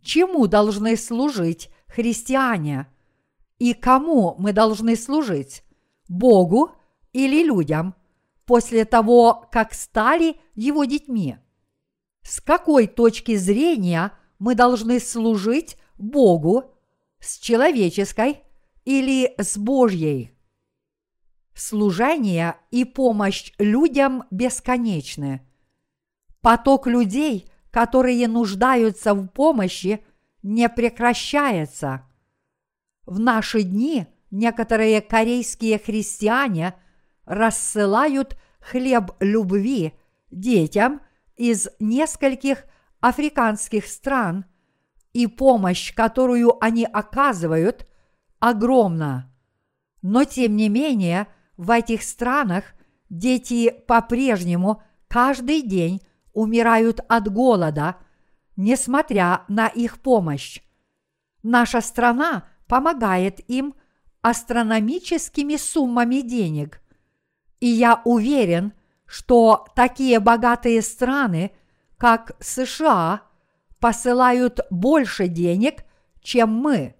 Чему 0.00 0.46
должны 0.46 0.96
служить 0.96 1.70
христиане. 1.88 2.86
И 3.58 3.74
кому 3.74 4.36
мы 4.38 4.52
должны 4.52 4.94
служить? 4.94 5.64
Богу 6.08 6.72
или 7.12 7.44
людям 7.44 7.94
после 8.46 8.84
того, 8.84 9.48
как 9.50 9.74
стали 9.74 10.36
его 10.54 10.84
детьми? 10.84 11.38
С 12.22 12.40
какой 12.40 12.86
точки 12.86 13.36
зрения 13.36 14.12
мы 14.38 14.54
должны 14.54 15.00
служить 15.00 15.76
Богу 15.98 16.74
с 17.20 17.38
человеческой 17.38 18.42
или 18.84 19.34
с 19.38 19.58
Божьей? 19.58 20.32
Служение 21.54 22.56
и 22.70 22.84
помощь 22.84 23.52
людям 23.58 24.24
бесконечны. 24.30 25.46
Поток 26.40 26.86
людей, 26.86 27.50
которые 27.70 28.26
нуждаются 28.26 29.14
в 29.14 29.28
помощи, 29.28 30.04
не 30.42 30.68
прекращается. 30.68 32.06
В 33.04 33.20
наши 33.20 33.62
дни 33.62 34.06
некоторые 34.30 35.00
корейские 35.00 35.78
христиане 35.78 36.74
рассылают 37.24 38.36
хлеб 38.60 39.12
любви 39.20 39.94
детям 40.30 41.00
из 41.36 41.68
нескольких 41.80 42.64
африканских 43.00 43.86
стран, 43.86 44.44
и 45.12 45.26
помощь, 45.26 45.94
которую 45.94 46.62
они 46.64 46.84
оказывают, 46.84 47.86
огромна. 48.38 49.30
Но 50.00 50.24
тем 50.24 50.56
не 50.56 50.68
менее, 50.68 51.26
в 51.56 51.70
этих 51.70 52.02
странах 52.02 52.64
дети 53.10 53.70
по-прежнему 53.86 54.82
каждый 55.08 55.62
день 55.62 56.00
умирают 56.32 57.00
от 57.08 57.30
голода– 57.30 57.96
несмотря 58.56 59.44
на 59.48 59.68
их 59.68 60.00
помощь. 60.00 60.60
Наша 61.42 61.80
страна 61.80 62.48
помогает 62.66 63.40
им 63.50 63.74
астрономическими 64.20 65.56
суммами 65.56 66.20
денег. 66.20 66.81
И 67.62 67.68
я 67.68 68.02
уверен, 68.04 68.72
что 69.06 69.66
такие 69.76 70.18
богатые 70.18 70.82
страны, 70.82 71.52
как 71.96 72.32
США, 72.40 73.22
посылают 73.78 74.58
больше 74.68 75.28
денег, 75.28 75.84
чем 76.22 76.52
мы. 76.52 76.96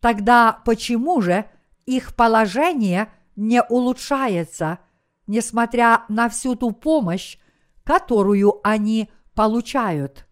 Тогда 0.00 0.62
почему 0.64 1.20
же 1.20 1.44
их 1.84 2.16
положение 2.16 3.12
не 3.36 3.62
улучшается, 3.62 4.78
несмотря 5.26 6.06
на 6.08 6.30
всю 6.30 6.54
ту 6.54 6.70
помощь, 6.70 7.36
которую 7.82 8.66
они 8.66 9.10
получают? 9.34 10.26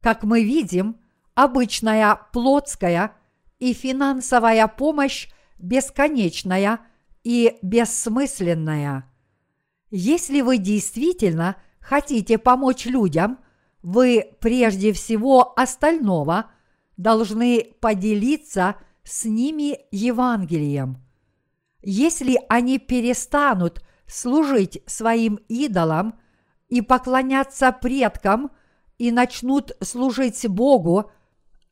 Как 0.00 0.22
мы 0.22 0.44
видим, 0.44 1.00
обычная 1.34 2.20
плотская 2.32 3.16
и 3.58 3.72
финансовая 3.72 4.68
помощь 4.68 5.28
бесконечная 5.58 6.78
и 7.22 7.58
бессмысленная. 7.62 9.10
Если 9.90 10.40
вы 10.40 10.58
действительно 10.58 11.56
хотите 11.80 12.38
помочь 12.38 12.86
людям, 12.86 13.38
вы 13.82 14.36
прежде 14.40 14.92
всего 14.92 15.58
остального 15.58 16.50
должны 16.96 17.74
поделиться 17.80 18.76
с 19.02 19.24
ними 19.24 19.78
Евангелием. 19.90 20.98
Если 21.82 22.38
они 22.48 22.78
перестанут 22.78 23.82
служить 24.06 24.82
своим 24.86 25.36
идолам 25.48 26.20
и 26.68 26.82
поклоняться 26.82 27.72
предкам– 27.72 28.50
и 29.00 29.12
начнут 29.12 29.72
служить 29.82 30.46
Богу, 30.46 31.10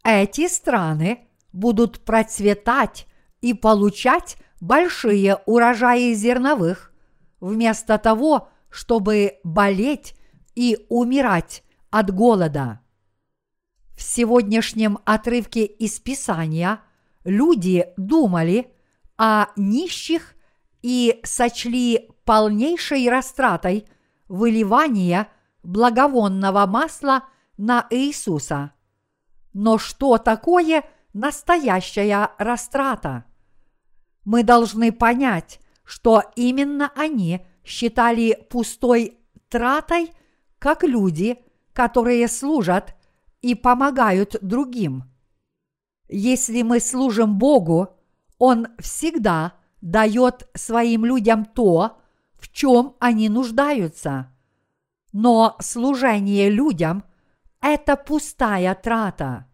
эти 0.03 0.49
страны 0.49 1.29
будут 1.53 2.01
процветать 2.01 3.07
и 3.43 3.53
получать 3.53 4.39
большие 4.61 5.37
урожаи 5.47 6.13
зерновых, 6.15 6.93
вместо 7.41 7.99
того, 7.99 8.49
чтобы 8.71 9.39
болеть 9.45 10.15
и 10.55 10.87
умирать 10.89 11.63
от 11.91 12.13
голода. 12.13 12.81
В 13.97 14.03
сегодняшнем 14.03 14.99
отрывке 15.05 15.65
из 15.65 15.99
Писания 16.01 16.81
люди 17.25 17.87
думали 17.97 18.73
о 19.17 19.47
нищих 19.57 20.35
и 20.83 21.21
сочли 21.25 22.11
полнейшей 22.25 23.09
растратой 23.09 23.87
выливания– 24.29 25.29
благовонного 25.63 26.67
масла 26.67 27.25
на 27.59 27.87
Иисуса. 27.91 28.73
Но 29.53 29.79
что 29.79 30.19
такое 30.19 30.85
настоящая 31.13 32.31
растрата? 32.39 33.25
Мы 34.29 34.43
должны 34.43 34.93
понять, 34.93 35.59
что 35.85 36.23
именно 36.37 36.93
они 36.95 37.47
считали 37.65 38.39
пустой 38.51 39.17
тратой, 39.49 40.13
как 40.59 40.85
люди, 40.85 41.39
которые 41.73 42.29
служат 42.29 42.95
и 43.41 43.55
помогают 43.55 44.37
другим. 44.43 45.05
Если 46.11 46.61
мы 46.61 46.81
служим 46.81 47.39
Богу, 47.39 47.97
Он 48.37 48.69
всегда 48.79 49.55
дает 49.81 50.47
своим 50.53 51.07
людям 51.07 51.47
то, 51.47 51.99
в 52.35 52.53
чем 52.53 52.97
они 53.01 53.31
нуждаются– 53.31 54.31
но 55.13 55.57
служение 55.59 56.51
людям– 56.51 57.03
это 57.63 57.97
пустая 57.97 58.75
трата. 58.75 59.47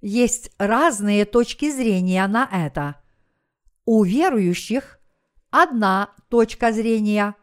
Есть 0.00 0.50
разные 0.56 1.26
точки 1.26 1.70
зрения 1.70 2.26
на 2.26 2.48
это. 2.50 3.01
У 3.84 4.04
верующих 4.04 5.00
одна 5.50 6.10
точка 6.28 6.72
зрения, 6.72 7.34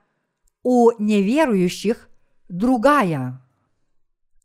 у 0.64 0.92
неверующих 0.98 2.10
другая. 2.48 3.42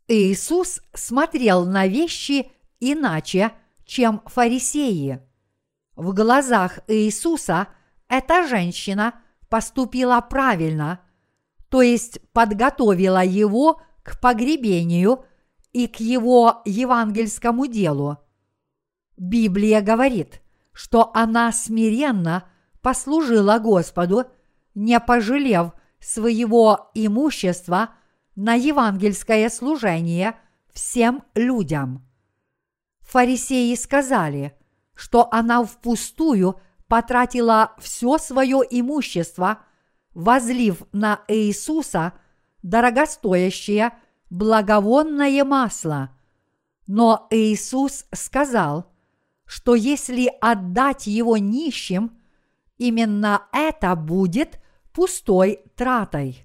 Иисус 0.09 0.81
смотрел 0.93 1.65
на 1.65 1.87
вещи 1.87 2.51
иначе, 2.81 3.53
чем 3.85 4.23
фарисеи. 4.27 5.21
В 5.97 6.13
глазах 6.13 6.81
Иисуса 6.89 7.69
эта 8.09 8.47
женщина 8.47 9.15
поступила 9.49 10.21
правильно, 10.21 11.01
то 11.69 11.81
есть 11.81 12.21
подготовила 12.33 13.25
его 13.25 13.81
к 14.03 14.21
погребению 14.21 15.25
и 15.73 15.87
к 15.87 16.01
его 16.01 16.63
евангельскому 16.65 17.67
делу. 17.67 18.19
Библия 19.17 19.81
говорит, 19.81 20.43
что 20.75 21.11
она 21.15 21.51
смиренно 21.53 22.45
послужила 22.83 23.59
Господу, 23.59 24.27
не 24.75 25.01
пожалев 25.01 25.73
своего 26.01 26.91
имущества 26.93 27.91
на 28.37 28.55
евангельское 28.55 29.49
служение 29.49 30.35
всем 30.73 31.23
людям. 31.35 32.07
Фарисеи 33.01 33.75
сказали, 33.77 34.59
что 34.95 35.29
она 35.31 35.65
впустую 35.65 36.61
потратила 36.89 37.73
все 37.79 38.19
свое 38.19 38.63
имущество, 38.69 39.61
возлив 40.13 40.83
на 40.93 41.23
Иисуса 41.29 42.13
дорогостоящее 42.63 43.93
благовонное 44.31 45.45
масло. 45.45 46.11
Но 46.87 47.27
Иисус 47.31 48.07
сказал, 48.13 48.94
что 49.55 49.77
если 49.77 50.33
отдать 50.41 51.07
его 51.07 51.37
нищим, 51.37 52.19
именно 52.77 53.47
это 53.53 53.95
будет 53.95 54.59
пустой 54.93 55.61
тратой. 55.77 56.45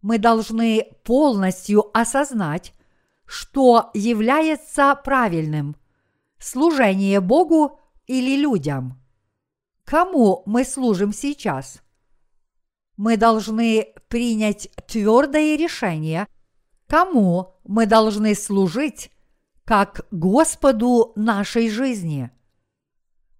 Мы 0.00 0.16
должны 0.16 0.94
полностью 1.04 1.94
осознать, 1.94 2.72
что 3.26 3.90
является 3.92 4.94
правильным– 4.94 5.76
служение 6.38 7.20
Богу 7.20 7.78
или 8.06 8.34
людям. 8.34 8.98
Кому 9.84 10.42
мы 10.46 10.64
служим 10.64 11.12
сейчас? 11.12 11.82
Мы 12.96 13.18
должны 13.18 13.92
принять 14.08 14.70
твердое 14.88 15.54
решение, 15.54 16.26
кому 16.86 17.56
мы 17.64 17.84
должны 17.84 18.34
служить 18.34 19.10
как 19.70 20.04
Господу 20.10 21.12
нашей 21.14 21.70
жизни. 21.70 22.32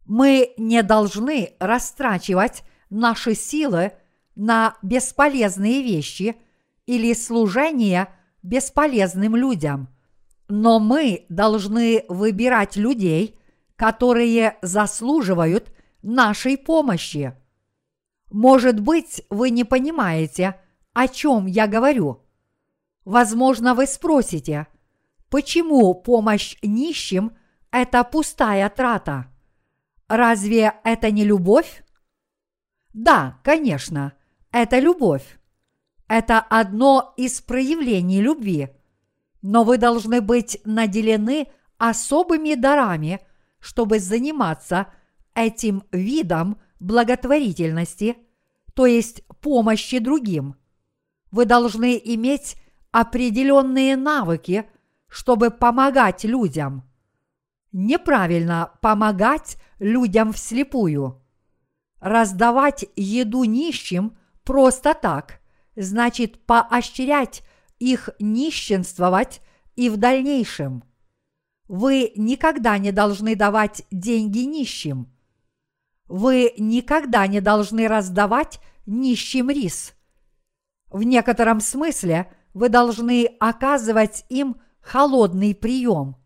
Мы 0.07 0.55
не 0.59 0.85
должны 0.85 1.57
растрачивать 1.59 2.63
наши 2.89 3.35
силы 3.35 3.95
на 4.37 4.77
бесполезные 4.81 5.83
вещи 5.83 6.37
или 6.87 7.15
служение 7.15 8.15
бесполезным 8.45 9.35
людям, 9.35 9.89
но 10.47 10.79
мы 10.79 11.27
должны 11.31 12.05
выбирать 12.09 12.77
людей, 12.77 13.37
которые 13.75 14.57
заслуживают 14.63 15.73
нашей 16.01 16.57
помощи. 16.57 17.35
Может 18.31 18.79
быть, 18.79 19.25
вы 19.31 19.51
не 19.51 19.65
понимаете, 19.65 20.61
о 20.93 21.09
чем 21.09 21.47
я 21.47 21.67
говорю. 21.67 22.23
Возможно, 23.05 23.75
вы 23.75 23.89
спросите, 23.89 24.69
почему 25.31 25.95
помощь 25.95 26.57
нищим– 26.63 27.37
это 27.71 28.05
пустая 28.05 28.69
трата? 28.69 29.27
Разве 30.09 30.75
это 30.85 31.11
не 31.11 31.25
любовь? 31.25 31.85
Да, 32.93 33.39
конечно, 33.45 34.13
это 34.51 34.79
любовь. 34.79 35.39
Это 36.09 36.41
одно 36.41 37.15
из 37.17 37.41
проявлений 37.41 38.21
любви. 38.21 38.71
Но 39.43 39.63
вы 39.63 39.79
должны 39.79 40.21
быть 40.21 40.61
наделены 40.65 41.47
особыми 41.79 42.55
дарами, 42.55 43.21
чтобы 43.61 44.01
заниматься 44.01 44.89
этим 45.35 45.85
видом 45.93 46.61
благотворительности, 46.81 48.17
то 48.75 48.87
есть 48.87 49.23
помощи 49.41 49.99
другим. 49.99 50.57
Вы 51.31 51.45
должны 51.45 52.01
иметь 52.03 52.57
определенные 52.91 53.97
навыки, 53.97 54.69
чтобы 55.11 55.51
помогать 55.51 56.25
людям. 56.25 56.89
Неправильно 57.73 58.73
помогать 58.81 59.59
людям 59.79 60.33
вслепую. 60.33 61.23
Раздавать 62.01 62.87
еду 62.97 63.45
нищим 63.45 64.17
просто 64.45 64.95
так 64.95 65.41
значит 65.77 66.45
поощрять 66.47 67.43
их 67.79 68.11
нищенствовать 68.19 69.41
и 69.77 69.89
в 69.89 69.97
дальнейшем. 69.97 70.85
Вы 71.69 72.13
никогда 72.17 72.79
не 72.79 72.93
должны 72.93 73.37
давать 73.37 73.85
деньги 73.91 74.41
нищим. 74.41 75.13
Вы 76.07 76.53
никогда 76.59 77.27
не 77.27 77.41
должны 77.41 77.87
раздавать 77.87 78.61
нищим 78.87 79.51
рис. 79.51 79.95
В 80.89 81.05
некотором 81.05 81.61
смысле 81.61 82.33
вы 82.53 82.69
должны 82.69 83.27
оказывать 83.39 84.25
им 84.29 84.61
холодный 84.81 85.55
прием. 85.55 86.17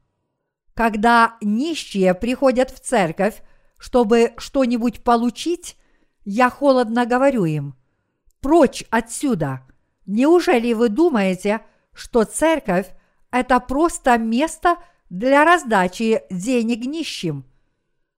Когда 0.74 1.36
нищие 1.40 2.14
приходят 2.14 2.70
в 2.70 2.80
церковь, 2.80 3.42
чтобы 3.78 4.32
что-нибудь 4.38 5.04
получить, 5.04 5.76
я 6.24 6.50
холодно 6.50 7.06
говорю 7.06 7.44
им, 7.44 7.76
прочь 8.40 8.84
отсюда. 8.90 9.62
Неужели 10.06 10.72
вы 10.72 10.88
думаете, 10.88 11.60
что 11.92 12.24
церковь– 12.24 12.88
это 13.30 13.60
просто 13.60 14.18
место 14.18 14.76
для 15.10 15.44
раздачи 15.44 16.22
денег 16.30 16.84
нищим? 16.86 17.44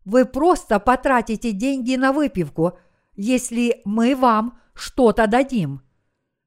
Вы 0.04 0.24
просто 0.24 0.78
потратите 0.78 1.52
деньги 1.52 1.96
на 1.96 2.12
выпивку, 2.12 2.78
если 3.16 3.82
мы 3.84 4.14
вам 4.14 4.58
что-то 4.72 5.26
дадим. 5.26 5.82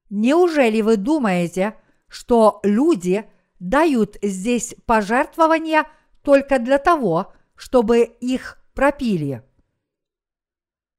Неужели 0.09 0.81
вы 0.81 0.97
думаете, 0.97 1.75
что 2.07 2.59
люди 2.63 3.29
дают 3.59 4.17
здесь 4.21 4.75
пожертвования 4.85 5.85
только 6.23 6.59
для 6.59 6.77
того, 6.77 7.33
чтобы 7.55 8.03
их 8.03 8.57
пропили. 8.73 9.43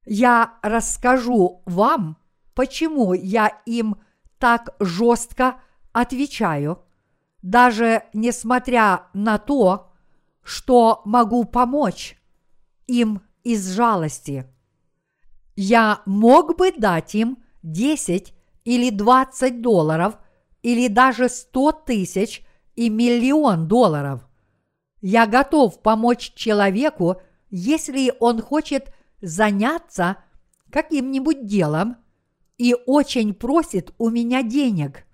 Я 0.05 0.59
расскажу 0.63 1.63
вам, 1.67 2.19
почему 2.55 3.15
я 3.15 3.49
им 3.67 3.97
так 4.39 4.75
жестко 4.81 5.61
отвечаю, 5.93 6.83
даже 7.43 8.05
несмотря 8.13 9.09
на 9.13 9.39
то, 9.39 9.93
что 10.43 11.03
могу 11.05 11.45
помочь 11.45 12.19
им 12.87 13.23
из 13.45 13.71
жалости. 13.71 14.47
Я 15.55 16.03
мог 16.07 16.57
бы 16.57 16.73
дать 16.73 17.15
им 17.15 17.39
10 17.63 18.35
или 18.65 18.91
20 18.91 19.61
долларов 19.61 20.19
или 20.63 20.89
даже 20.89 21.29
100 21.29 21.73
тысяч 21.87 22.45
и 22.77 22.89
миллион 22.89 23.69
долларов. 23.69 24.27
Я 25.01 25.27
готов 25.27 25.83
помочь 25.83 26.33
человеку, 26.35 27.21
если 27.51 28.13
он 28.21 28.43
хочет 28.43 28.93
заняться 29.21 30.19
каким-нибудь 30.71 31.47
делом 31.47 31.97
и 32.59 32.75
очень 32.87 33.35
просит 33.35 33.95
у 33.99 34.11
меня 34.11 34.43
денег. 34.43 35.05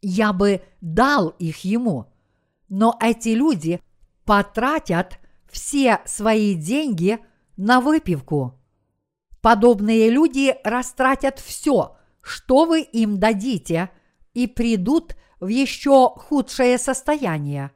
Я 0.00 0.32
бы 0.32 0.62
дал 0.80 1.28
их 1.28 1.64
ему, 1.64 2.06
но 2.68 2.96
эти 3.00 3.30
люди 3.30 3.80
потратят 4.24 5.18
все 5.50 6.00
свои 6.06 6.54
деньги 6.54 7.18
на 7.56 7.80
выпивку. 7.80 8.58
Подобные 9.40 10.10
люди 10.10 10.56
растратят 10.64 11.38
все, 11.38 11.96
что 12.20 12.64
вы 12.64 12.80
им 12.80 13.18
дадите, 13.20 13.90
и 14.34 14.46
придут 14.46 15.16
в 15.40 15.48
еще 15.48 16.10
худшее 16.10 16.78
состояние. 16.78 17.70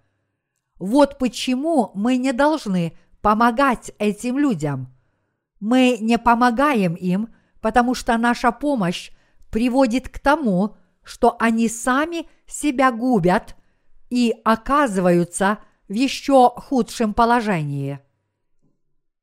Вот 0.79 1.19
почему 1.19 1.91
мы 1.95 2.17
не 2.17 2.33
должны 2.33 2.97
помогать 3.21 3.93
этим 3.99 4.39
людям. 4.39 4.89
Мы 5.61 5.99
не 6.01 6.19
помогаем 6.19 6.95
им, 6.95 7.35
потому 7.61 7.95
что 7.95 8.17
наша 8.17 8.51
помощь 8.51 9.11
приводит 9.51 10.09
к 10.09 10.19
тому, 10.19 10.77
что 11.03 11.37
они 11.39 11.69
сами 11.69 12.27
себя 12.47 12.93
губят 12.93 13.57
и 14.09 14.35
оказываются 14.45 15.59
в 15.89 15.93
еще 15.93 16.51
худшем 16.57 17.13
положении. 17.13 18.01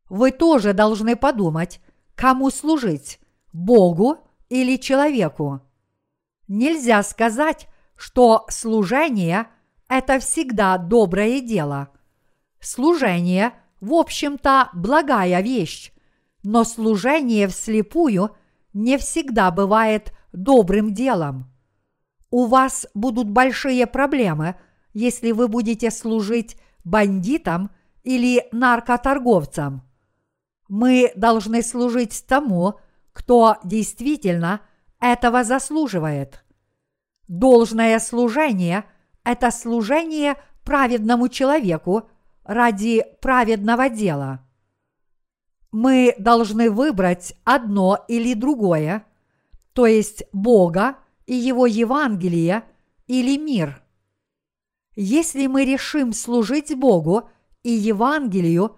Вы 0.10 0.32
тоже 0.32 0.74
должны 0.74 1.16
подумать, 1.16 1.82
кому 2.16 2.50
служить– 2.52 3.20
Богу 3.54 4.18
или 4.50 4.78
человеку. 4.78 5.62
Нельзя 6.48 7.02
сказать, 7.04 7.68
что 7.98 8.46
служение– 8.50 9.48
это 9.90 10.20
всегда 10.20 10.78
доброе 10.78 11.42
дело. 11.42 11.90
Служение, 12.60 13.54
в 13.82 13.94
общем-то, 13.94 14.70
благая 14.74 15.42
вещь, 15.42 15.92
но 16.44 16.64
служение 16.64 17.48
вслепую 17.48 18.36
не 18.74 18.98
всегда 18.98 19.52
бывает 19.52 20.14
добрым 20.32 20.94
делом. 20.94 21.52
У 22.30 22.46
вас 22.46 22.88
будут 22.94 23.30
большие 23.30 23.88
проблемы, 23.88 24.56
если 24.94 25.32
вы 25.32 25.48
будете 25.48 25.92
служить 25.92 26.58
бандитам 26.84 27.72
или 28.04 28.48
наркоторговцам. 28.52 29.84
Мы 30.68 31.12
должны 31.16 31.62
служить 31.64 32.26
тому, 32.28 32.76
кто 33.14 33.58
действительно 33.64 34.62
этого 35.00 35.44
заслуживает. 35.44 36.44
Должное 37.28 38.00
служение– 38.00 38.86
это 39.24 39.52
служение 39.52 40.36
праведному 40.64 41.28
человеку 41.28 42.10
ради 42.44 43.06
праведного 43.22 43.90
дела. 43.90 44.46
Мы 45.72 46.16
должны 46.18 46.72
выбрать 46.72 47.36
одно 47.44 48.04
или 48.08 48.34
другое, 48.34 49.06
то 49.74 49.86
есть 49.86 50.24
Бога 50.32 50.98
и 51.26 51.36
Его 51.36 51.66
Евангелие 51.66 52.64
или 53.08 53.38
мир. 53.38 53.84
Если 54.96 55.48
мы 55.48 55.66
решим 55.66 56.14
служить 56.14 56.74
Богу 56.74 57.30
и 57.64 57.72
Евангелию, 57.72 58.78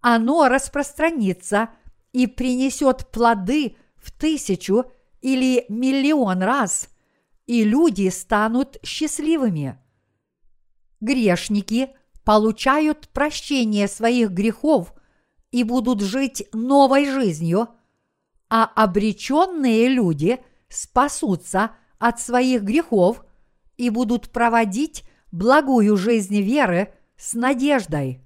оно 0.00 0.48
распространится 0.48 1.70
и 2.12 2.26
принесет 2.26 3.10
плоды 3.10 3.76
в 3.96 4.12
тысячу 4.12 4.84
или 5.22 5.64
миллион 5.68 6.42
раз, 6.42 6.90
и 7.46 7.64
люди 7.64 8.08
станут 8.08 8.78
счастливыми. 8.82 9.78
Грешники 11.00 11.90
получают 12.24 13.08
прощение 13.08 13.88
своих 13.88 14.30
грехов 14.30 14.94
и 15.50 15.62
будут 15.62 16.00
жить 16.00 16.48
новой 16.52 17.06
жизнью, 17.06 17.68
а 18.48 18.64
обреченные 18.64 19.88
люди 19.88 20.40
спасутся 20.68 21.72
от 21.98 22.20
своих 22.20 22.62
грехов 22.62 23.24
и 23.76 23.90
будут 23.90 24.30
проводить 24.30 25.04
благую 25.30 25.96
жизнь 25.96 26.40
веры 26.40 26.94
с 27.16 27.34
надеждой. 27.34 28.20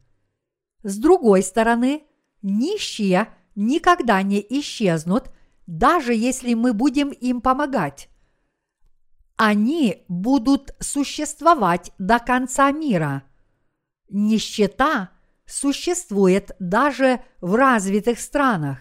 С 0.82 0.96
другой 0.98 1.42
стороны, 1.42 2.04
нищие 2.42 3.28
никогда 3.56 4.22
не 4.22 4.44
исчезнут, 4.48 5.30
даже 5.66 6.14
если 6.14 6.54
мы 6.54 6.72
будем 6.72 7.10
им 7.10 7.40
помогать. 7.40 8.08
Они 9.40 10.04
будут 10.08 10.74
существовать 10.80 11.92
до 11.96 12.18
конца 12.18 12.72
мира. 12.72 13.22
Нищета 14.10 15.10
существует 15.46 16.56
даже 16.58 17.20
в 17.40 17.54
развитых 17.54 18.18
странах. 18.18 18.78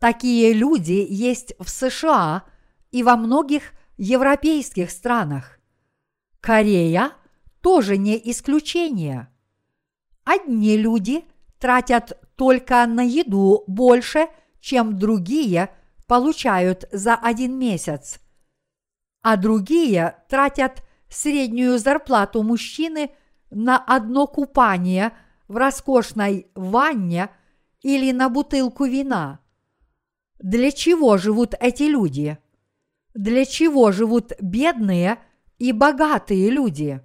Такие 0.00 0.52
люди 0.52 1.06
есть 1.08 1.54
в 1.60 1.70
США 1.70 2.42
и 2.90 3.04
во 3.04 3.16
многих 3.16 3.74
европейских 3.96 4.90
странах. 4.90 5.60
Корея 6.40 7.12
тоже 7.60 7.96
не 7.96 8.20
исключение. 8.28 9.28
Одни 10.24 10.76
люди 10.76 11.24
тратят 11.60 12.20
только 12.34 12.84
на 12.86 13.02
еду 13.02 13.62
больше, 13.68 14.26
чем 14.58 14.98
другие 14.98 15.70
получают 16.08 16.86
за 16.90 17.14
один 17.14 17.56
месяц, 17.56 18.18
а 19.24 19.38
другие 19.38 20.22
тратят 20.28 20.84
среднюю 21.08 21.78
зарплату 21.78 22.42
мужчины 22.42 23.10
на 23.50 23.78
одно 23.78 24.26
купание 24.26 25.12
в 25.48 25.56
роскошной 25.56 26.48
ванне 26.54 27.30
или 27.80 28.12
на 28.12 28.28
бутылку 28.28 28.84
вина. 28.84 29.40
Для 30.40 30.70
чего 30.70 31.16
живут 31.16 31.54
эти 31.58 31.84
люди? 31.84 32.36
Для 33.14 33.46
чего 33.46 33.92
живут 33.92 34.32
бедные 34.42 35.18
и 35.58 35.72
богатые 35.72 36.50
люди? 36.50 37.00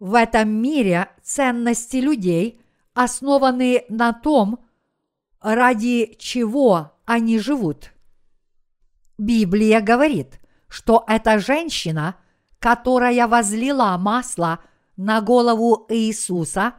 В 0.00 0.14
этом 0.14 0.48
мире 0.48 1.10
ценности 1.22 1.98
людей 1.98 2.60
основаны 2.92 3.84
на 3.88 4.12
том, 4.12 4.64
ради 5.40 6.16
чего 6.18 6.98
они 7.04 7.38
живут. 7.38 7.92
Библия 9.16 9.80
говорит, 9.80 10.40
что 10.74 11.04
эта 11.06 11.38
женщина, 11.38 12.16
которая 12.58 13.28
возлила 13.28 13.96
масло 13.96 14.58
на 14.96 15.20
голову 15.20 15.86
Иисуса 15.88 16.74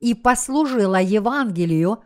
и 0.00 0.14
послужила 0.14 0.98
Евангелию, 0.98 2.02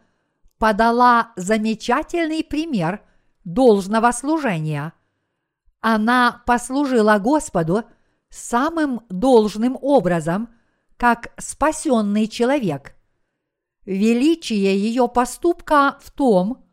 подала 0.59 1.31
замечательный 1.37 2.43
пример 2.43 3.05
должного 3.45 4.11
служения. 4.11 4.95
Она 5.81 6.43
послужила 6.45 7.19
Господу 7.21 7.85
самым 8.31 9.03
должным 9.09 9.79
образом, 9.81 10.49
как 10.97 11.33
спасенный 11.39 12.27
человек. 12.27 12.97
Величие 13.85 14.77
ее 14.77 15.07
поступка 15.07 15.99
в 16.01 16.11
том, 16.11 16.65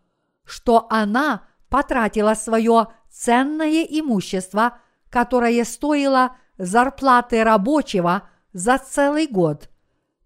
что 0.44 0.88
она 0.90 1.44
потратила 1.70 2.34
свое 2.34 2.88
ценное 3.16 3.84
имущество, 3.84 4.78
которое 5.10 5.64
стоило 5.64 6.36
зарплаты 6.58 7.44
рабочего 7.44 8.28
за 8.52 8.78
целый 8.78 9.28
год, 9.28 9.70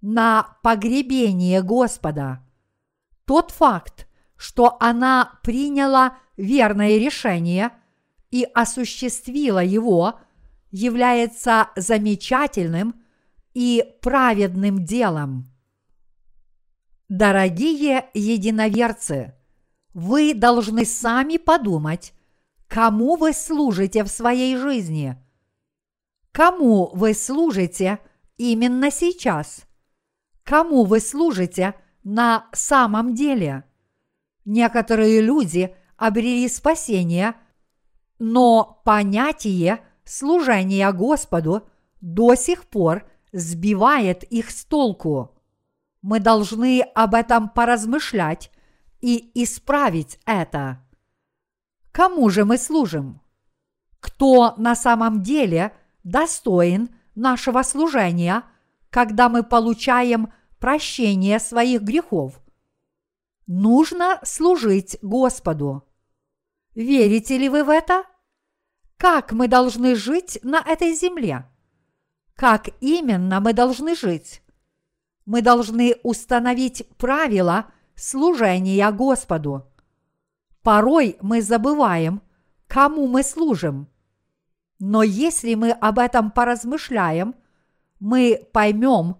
на 0.01 0.57
погребение 0.63 1.61
Господа. 1.61 2.43
Тот 3.25 3.51
факт, 3.51 4.07
что 4.35 4.77
она 4.79 5.39
приняла 5.43 6.17
верное 6.35 6.97
решение 6.97 7.71
и 8.31 8.47
осуществила 8.55 9.63
его, 9.63 10.19
является 10.71 11.69
замечательным 11.75 12.95
и 13.53 13.83
праведным 14.01 14.83
делом. 14.85 15.45
Дорогие 17.07 18.09
единоверцы, 18.13 19.35
вы 19.93 20.33
должны 20.33 20.85
сами 20.85 21.37
подумать, 21.37 22.13
кому 22.69 23.17
вы 23.17 23.33
служите 23.33 24.03
в 24.03 24.07
своей 24.07 24.55
жизни. 24.55 25.17
Кому 26.31 26.91
вы 26.93 27.13
служите 27.13 27.99
именно 28.37 28.91
сейчас? 28.91 29.63
Кому 30.43 30.85
вы 30.85 30.99
служите 30.99 31.73
на 32.03 32.47
самом 32.53 33.15
деле? 33.15 33.63
Некоторые 34.45 35.19
люди 35.19 35.75
обрели 35.97 36.47
спасение, 36.47 37.33
но 38.19 38.81
понятие 38.85 39.81
служения 40.05 40.91
Господу 40.91 41.67
до 42.01 42.35
сих 42.35 42.65
пор 42.65 43.05
сбивает 43.31 44.23
их 44.23 44.51
с 44.51 44.63
толку. 44.63 45.35
Мы 46.01 46.19
должны 46.19 46.81
об 46.81 47.15
этом 47.15 47.49
поразмышлять 47.49 48.51
и 49.01 49.31
исправить 49.33 50.19
это. 50.25 50.85
Кому 51.91 52.29
же 52.29 52.45
мы 52.45 52.57
служим? 52.57 53.21
Кто 53.99 54.53
на 54.57 54.75
самом 54.75 55.21
деле 55.21 55.73
достоин 56.03 56.89
нашего 57.15 57.63
служения, 57.63 58.43
когда 58.89 59.29
мы 59.29 59.43
получаем 59.43 60.31
прощение 60.59 61.39
своих 61.39 61.81
грехов? 61.81 62.39
Нужно 63.47 64.19
служить 64.23 64.97
Господу. 65.01 65.83
Верите 66.75 67.37
ли 67.37 67.49
вы 67.49 67.63
в 67.63 67.69
это? 67.69 68.03
Как 68.97 69.31
мы 69.31 69.47
должны 69.47 69.95
жить 69.95 70.39
на 70.43 70.59
этой 70.59 70.93
земле? 70.93 71.49
Как 72.35 72.69
именно 72.79 73.39
мы 73.39 73.53
должны 73.53 73.95
жить? 73.95 74.41
Мы 75.25 75.41
должны 75.41 75.95
установить 76.03 76.87
правила 76.97 77.71
служения 77.95 78.89
Господу. 78.91 79.68
Порой 80.63 81.17
мы 81.21 81.41
забываем, 81.41 82.21
кому 82.67 83.07
мы 83.07 83.23
служим. 83.23 83.87
Но 84.79 85.03
если 85.03 85.55
мы 85.55 85.71
об 85.71 85.99
этом 85.99 86.31
поразмышляем, 86.31 87.35
мы 87.99 88.47
поймем, 88.53 89.17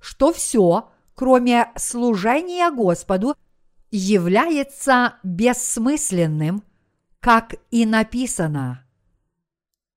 что 0.00 0.32
все, 0.32 0.90
кроме 1.14 1.72
служения 1.76 2.70
Господу, 2.70 3.34
является 3.90 5.14
бессмысленным, 5.22 6.62
как 7.20 7.54
и 7.70 7.86
написано. 7.86 8.84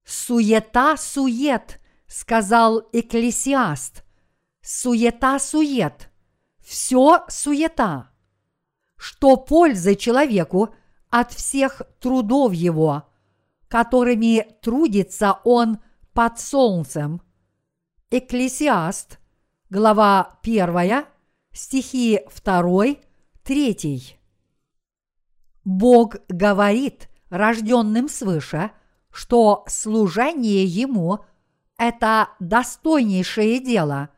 Суета-сует, 0.06 1.80
сказал 2.08 2.88
Экклесиаст. 2.92 4.04
Суета-сует. 4.62 6.10
Все 6.60 7.26
суета. 7.28 8.12
Что 8.96 9.36
пользы 9.36 9.96
человеку 9.96 10.74
от 11.12 11.34
всех 11.34 11.82
трудов 12.00 12.54
его, 12.54 13.04
которыми 13.68 14.48
трудится 14.62 15.40
он 15.44 15.80
под 16.14 16.40
солнцем. 16.40 17.22
Экклесиаст, 18.10 19.20
глава 19.70 20.40
1, 20.42 21.06
стихи 21.52 22.22
2, 22.44 22.86
3. 23.44 24.18
Бог 25.64 26.16
говорит 26.28 27.10
рожденным 27.30 28.10
свыше, 28.10 28.72
что 29.12 29.66
служение 29.68 30.66
Ему– 30.66 31.20
это 31.78 32.30
достойнейшее 32.40 33.60
дело. 33.60 34.10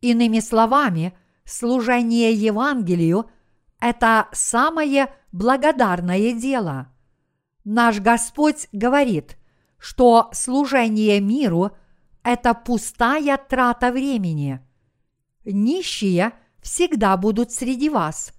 Иными 0.00 0.40
словами, 0.40 1.16
служение 1.44 2.32
Евангелию– 2.32 3.30
это 3.80 4.28
самое 4.32 5.12
благодарное 5.32 6.32
дело. 6.32 6.88
Наш 7.64 8.00
Господь 8.00 8.68
говорит, 8.72 9.36
что 9.78 10.30
служение 10.32 11.20
миру– 11.20 11.72
это 12.22 12.54
пустая 12.54 13.36
трата 13.38 13.90
времени. 13.92 14.60
Нищие 15.44 16.32
всегда 16.60 17.16
будут 17.16 17.52
среди 17.52 17.88
вас, 17.88 18.32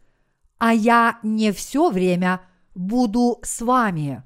а 0.58 0.73
я 0.73 1.19
не 1.23 1.51
все 1.51 1.89
время 1.89 2.41
буду 2.75 3.39
с 3.41 3.62
вами. 3.62 4.23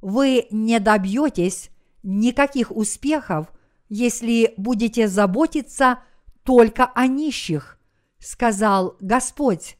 Вы 0.00 0.46
не 0.50 0.80
добьетесь 0.80 1.70
никаких 2.02 2.70
успехов, 2.70 3.52
если 3.90 4.54
будете 4.56 5.08
заботиться 5.08 5.98
только 6.44 6.86
о 6.86 7.06
нищих, 7.06 7.78
сказал 8.18 8.96
Господь. 9.00 9.76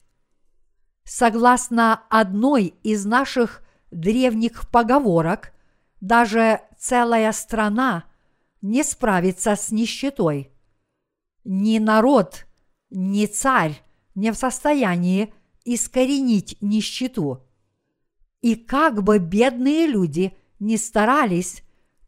Согласно 1.12 2.04
одной 2.08 2.72
из 2.84 3.04
наших 3.04 3.64
древних 3.90 4.70
поговорок, 4.70 5.52
даже 6.00 6.60
целая 6.78 7.32
страна 7.32 8.04
не 8.62 8.84
справится 8.84 9.56
с 9.56 9.72
нищетой. 9.72 10.52
Ни 11.42 11.80
народ, 11.80 12.46
ни 12.90 13.26
царь 13.26 13.82
не 14.14 14.30
в 14.30 14.36
состоянии 14.36 15.34
искоренить 15.64 16.56
нищету. 16.60 17.44
И 18.40 18.54
как 18.54 19.02
бы 19.02 19.18
бедные 19.18 19.88
люди 19.88 20.38
ни 20.60 20.76
старались, 20.76 21.64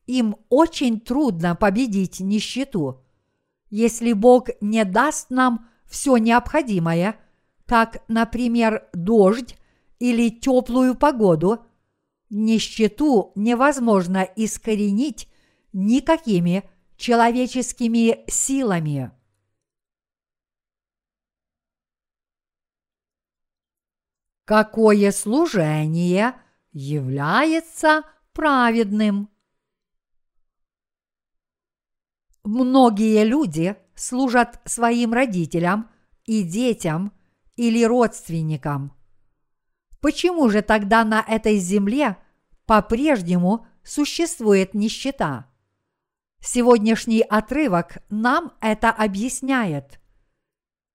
им 0.06 0.36
очень 0.48 1.00
трудно 1.00 1.56
победить 1.56 2.20
нищету. 2.20 3.04
Если 3.68 4.12
Бог 4.12 4.50
не 4.60 4.84
даст 4.84 5.30
нам 5.30 5.68
все 5.86 6.18
необходимое, 6.18 7.18
как, 7.66 8.02
например, 8.08 8.88
дождь 8.92 9.56
или 9.98 10.30
теплую 10.30 10.94
погоду, 10.94 11.64
нищету 12.30 13.32
невозможно 13.34 14.26
искоренить 14.36 15.28
никакими 15.72 16.64
человеческими 16.96 18.28
силами. 18.30 19.12
какое 24.52 25.12
служение 25.12 26.34
является 26.72 28.02
праведным. 28.34 29.30
Многие 32.44 33.24
люди 33.24 33.76
служат 33.94 34.60
своим 34.66 35.14
родителям 35.14 35.90
и 36.26 36.42
детям 36.42 37.12
или 37.56 37.84
родственникам. 37.84 38.92
Почему 40.00 40.48
же 40.48 40.62
тогда 40.62 41.04
на 41.04 41.20
этой 41.20 41.58
земле 41.58 42.16
по-прежнему 42.66 43.66
существует 43.84 44.74
нищета? 44.74 45.46
Сегодняшний 46.40 47.20
отрывок 47.20 47.98
нам 48.10 48.52
это 48.60 48.90
объясняет. 48.90 50.00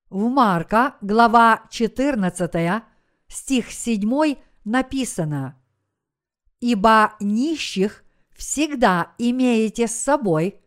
В 0.09 0.27
Марка, 0.29 0.95
глава 1.01 1.63
14, 1.69 2.83
стих 3.27 3.71
7 3.71 4.35
написано 4.65 5.57
«Ибо 6.59 7.13
нищих 7.19 8.03
всегда 8.35 9.13
имеете 9.17 9.87
с 9.87 9.95
собой, 9.95 10.59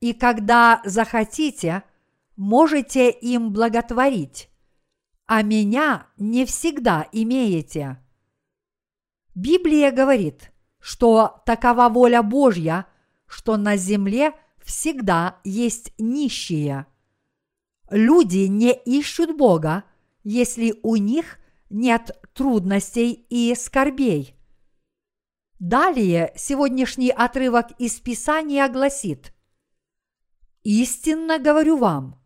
и 0.00 0.12
когда 0.12 0.80
захотите, 0.84 1.82
можете 2.36 3.10
им 3.10 3.52
благотворить, 3.52 4.50
а 5.26 5.42
меня 5.42 6.06
не 6.16 6.44
всегда 6.44 7.08
имеете». 7.12 7.98
Библия 9.34 9.92
говорит, 9.92 10.50
что 10.80 11.42
такова 11.44 11.88
воля 11.88 12.22
Божья, 12.22 12.86
что 13.26 13.56
на 13.56 13.76
земле 13.76 14.32
всегда 14.62 15.38
есть 15.44 15.92
нищие. 15.98 16.86
Люди 17.90 18.46
не 18.46 18.72
ищут 18.72 19.36
Бога, 19.36 19.84
если 20.24 20.74
у 20.82 20.96
них 20.96 21.38
нет 21.70 22.10
трудностей 22.34 23.12
и 23.28 23.54
скорбей. 23.54 24.34
Далее 25.58 26.32
сегодняшний 26.36 27.10
отрывок 27.10 27.72
из 27.78 27.98
Писания 28.00 28.68
гласит 28.68 29.32
«Истинно 30.64 31.38
говорю 31.38 31.78
вам, 31.78 32.20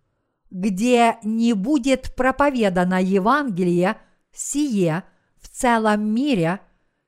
где 0.50 1.18
не 1.22 1.52
будет 1.52 2.14
проповедано 2.14 3.00
Евангелие 3.02 3.96
сие 4.32 5.04
в 5.40 5.48
целом 5.48 6.02
мире, 6.02 6.60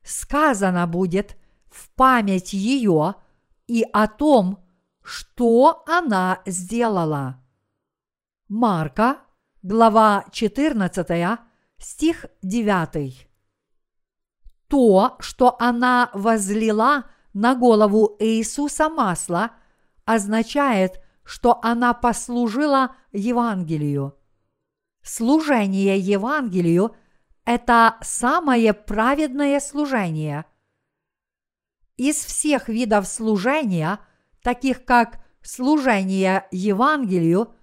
сказано 0.02 0.86
будет 0.86 1.36
в 1.70 1.90
память 1.90 2.52
ее 2.52 3.14
и 3.66 3.84
о 3.92 4.06
том, 4.06 4.64
что 5.02 5.82
она 5.86 6.40
сделала». 6.46 7.42
Марка, 8.48 9.18
глава 9.62 10.26
14, 10.30 11.38
стих 11.78 12.26
9. 12.42 13.28
То, 14.68 15.16
что 15.20 15.56
она 15.58 16.10
возлила 16.12 17.04
на 17.32 17.54
голову 17.54 18.16
Иисуса 18.18 18.88
масло, 18.88 19.52
означает, 20.04 21.01
что 21.24 21.58
она 21.62 21.94
послужила 21.94 22.96
Евангелию. 23.12 24.18
Служение 25.02 25.98
Евангелию– 25.98 26.94
это 27.44 27.96
самое 28.02 28.72
праведное 28.72 29.60
служение. 29.60 30.44
Из 31.96 32.16
всех 32.16 32.68
видов 32.68 33.06
служения, 33.06 33.98
таких 34.42 34.84
как 34.84 35.24
служение 35.42 36.46
Евангелию, 36.50 37.54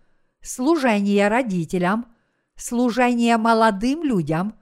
служение 0.41 1.27
родителям– 1.27 2.05
служение 2.59 3.37
молодым 3.37 4.03
людям 4.03 4.53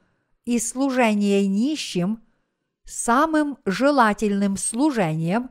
и 0.45 0.59
служение 0.59 1.47
нищим, 1.47 2.23
самым 2.85 3.57
желательным 3.65 4.55
служением 4.55 5.49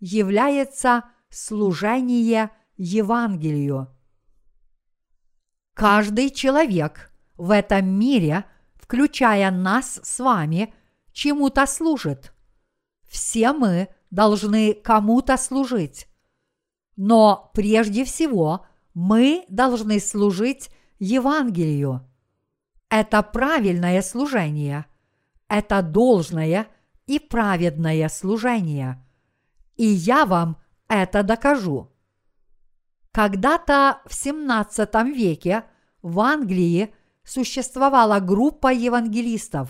является 0.00 1.04
служение 1.28 2.20
Евангелию. 2.30 2.61
Каждый 5.72 6.30
человек 6.30 7.12
в 7.36 7.52
этом 7.52 7.86
мире, 7.86 8.44
включая 8.74 9.52
нас 9.52 10.00
с 10.02 10.18
вами, 10.18 10.74
чему-то 11.12 11.66
служит. 11.66 12.34
Все 13.08 13.52
мы 13.52 13.86
должны 14.10 14.74
кому-то 14.74 15.36
служить. 15.36 16.08
Но 16.96 17.52
прежде 17.54 18.04
всего 18.04 18.66
мы 18.94 19.44
должны 19.48 20.00
служить 20.00 20.68
Евангелию. 20.98 22.04
Это 22.88 23.22
правильное 23.22 24.02
служение. 24.02 24.86
Это 25.46 25.82
должное 25.82 26.66
и 27.06 27.20
праведное 27.20 28.08
служение. 28.08 29.06
И 29.76 29.86
я 29.86 30.26
вам 30.26 30.56
это 30.88 31.22
докажу. 31.22 31.91
Когда-то 33.12 34.00
в 34.06 34.14
17 34.14 34.94
веке 35.14 35.64
в 36.02 36.18
Англии 36.20 36.94
существовала 37.24 38.20
группа 38.20 38.72
евангелистов. 38.72 39.68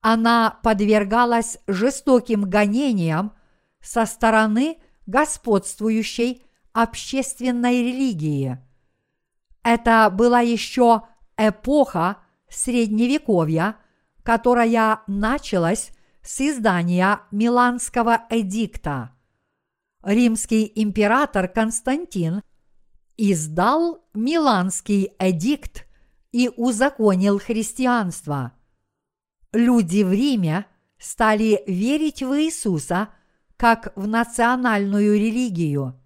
Она 0.00 0.58
подвергалась 0.62 1.58
жестоким 1.66 2.42
гонениям 2.42 3.32
со 3.80 4.06
стороны 4.06 4.78
господствующей 5.06 6.42
общественной 6.72 7.82
религии– 7.82 8.58
это 9.62 10.10
была 10.10 10.40
еще 10.40 11.02
эпоха 11.36 12.18
Средневековья, 12.48 13.76
которая 14.22 15.00
началась 15.06 15.92
с 16.22 16.40
издания 16.40 17.20
Миланского 17.30 18.24
эдикта. 18.30 19.14
Римский 20.02 20.70
император 20.74 21.48
Константин 21.48 22.42
издал 23.16 24.02
Миланский 24.14 25.12
эдикт 25.18 25.86
и 26.32 26.50
узаконил 26.56 27.38
христианство. 27.38 28.52
Люди 29.52 30.02
в 30.02 30.12
Риме 30.12 30.66
стали 30.98 31.62
верить 31.66 32.22
в 32.22 32.34
Иисуса 32.40 33.08
как 33.56 33.92
в 33.94 34.06
национальную 34.06 35.16
религию. 35.16 36.00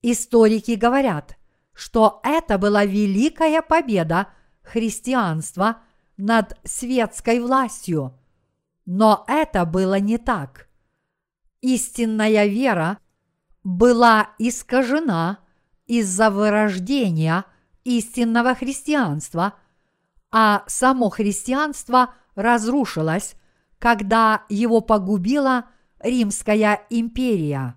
Историки 0.00 0.72
говорят, 0.72 1.36
что 1.74 2.20
это 2.22 2.56
была 2.56 2.84
великая 2.84 3.60
победа 3.60 4.28
христианства 4.62 5.82
над 6.16 6.58
светской 6.64 7.40
властью. 7.40 8.18
Но 8.86 9.24
это 9.28 9.66
было 9.66 10.00
не 10.00 10.16
так. 10.16 10.67
Истинная 11.60 12.46
вера 12.46 12.98
была 13.64 14.30
искажена 14.38 15.38
из-за 15.86 16.30
вырождения 16.30 17.44
истинного 17.84 18.54
христианства, 18.54 19.54
а 20.30 20.62
само 20.66 21.08
христианство 21.08 22.14
разрушилось, 22.34 23.34
когда 23.78 24.44
его 24.48 24.80
погубила 24.80 25.66
Римская 25.98 26.82
империя. 26.90 27.74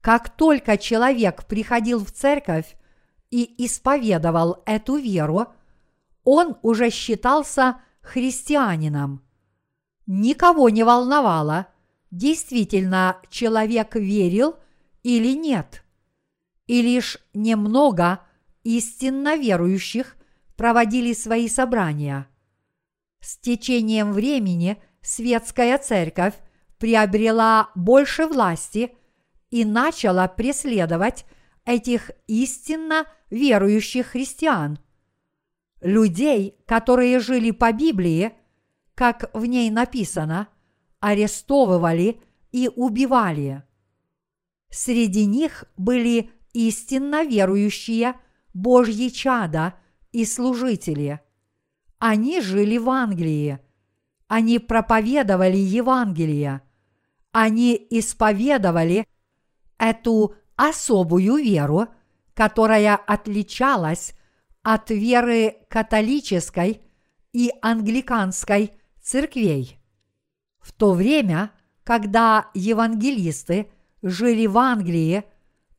Как 0.00 0.30
только 0.30 0.78
человек 0.78 1.46
приходил 1.46 2.04
в 2.04 2.12
церковь 2.12 2.76
и 3.30 3.64
исповедовал 3.64 4.62
эту 4.66 4.96
веру, 4.96 5.48
он 6.22 6.56
уже 6.62 6.90
считался 6.90 7.80
христианином. 8.02 9.22
Никого 10.06 10.68
не 10.68 10.84
волновало, 10.84 11.66
действительно 12.10 13.20
человек 13.30 13.94
верил 13.94 14.56
или 15.02 15.32
нет. 15.32 15.84
И 16.66 16.82
лишь 16.82 17.18
немного 17.34 18.20
истинно 18.64 19.36
верующих 19.36 20.16
проводили 20.56 21.12
свои 21.12 21.48
собрания. 21.48 22.28
С 23.20 23.38
течением 23.38 24.12
времени 24.12 24.80
светская 25.00 25.78
церковь 25.78 26.34
приобрела 26.78 27.70
больше 27.74 28.26
власти 28.26 28.94
и 29.50 29.64
начала 29.64 30.28
преследовать 30.28 31.24
этих 31.64 32.10
истинно 32.26 33.06
верующих 33.30 34.08
христиан. 34.08 34.78
Людей, 35.80 36.56
которые 36.66 37.20
жили 37.20 37.50
по 37.50 37.72
Библии, 37.72 38.32
как 38.94 39.30
в 39.32 39.44
ней 39.46 39.70
написано, 39.70 40.48
арестовывали 41.00 42.20
и 42.52 42.70
убивали. 42.74 43.62
Среди 44.70 45.26
них 45.26 45.64
были 45.76 46.30
истинно 46.52 47.24
верующие 47.24 48.14
Божьи 48.54 49.08
чада 49.08 49.74
и 50.12 50.24
служители. 50.24 51.20
Они 51.98 52.40
жили 52.40 52.78
в 52.78 52.88
Англии. 52.90 53.58
Они 54.26 54.58
проповедовали 54.58 55.56
Евангелие. 55.56 56.62
Они 57.32 57.74
исповедовали 57.90 59.06
эту 59.78 60.34
особую 60.56 61.36
веру, 61.36 61.86
которая 62.34 62.96
отличалась 62.96 64.14
от 64.62 64.90
веры 64.90 65.56
католической 65.68 66.82
и 67.32 67.52
англиканской 67.62 68.72
церквей. 69.00 69.77
В 70.60 70.72
то 70.72 70.92
время, 70.92 71.52
когда 71.84 72.50
евангелисты 72.54 73.70
жили 74.02 74.46
в 74.46 74.58
Англии, 74.58 75.24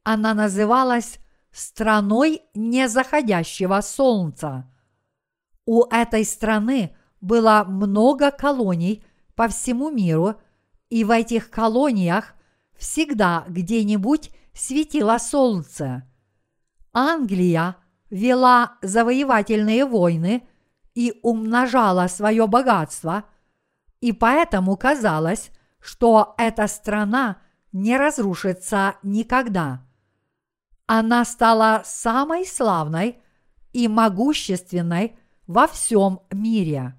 она 0.03 0.33
называлась 0.33 1.19
страной 1.51 2.41
незаходящего 2.53 3.81
солнца. 3.81 4.69
У 5.65 5.83
этой 5.83 6.25
страны 6.25 6.95
было 7.21 7.65
много 7.67 8.31
колоний 8.31 9.03
по 9.35 9.47
всему 9.47 9.91
миру, 9.91 10.35
и 10.89 11.03
в 11.03 11.11
этих 11.11 11.49
колониях 11.49 12.33
всегда 12.77 13.45
где-нибудь 13.47 14.31
светило 14.53 15.17
солнце. 15.17 16.03
Англия 16.93 17.77
вела 18.09 18.77
завоевательные 18.81 19.85
войны 19.85 20.47
и 20.95 21.19
умножала 21.21 22.07
свое 22.07 22.47
богатство, 22.47 23.25
и 24.01 24.11
поэтому 24.11 24.77
казалось, 24.77 25.51
что 25.79 26.35
эта 26.37 26.67
страна 26.67 27.41
не 27.71 27.97
разрушится 27.97 28.95
никогда. 29.03 29.85
Она 30.87 31.23
стала 31.25 31.83
самой 31.85 32.45
славной 32.45 33.21
и 33.73 33.87
могущественной 33.87 35.17
во 35.47 35.67
всем 35.67 36.21
мире. 36.31 36.95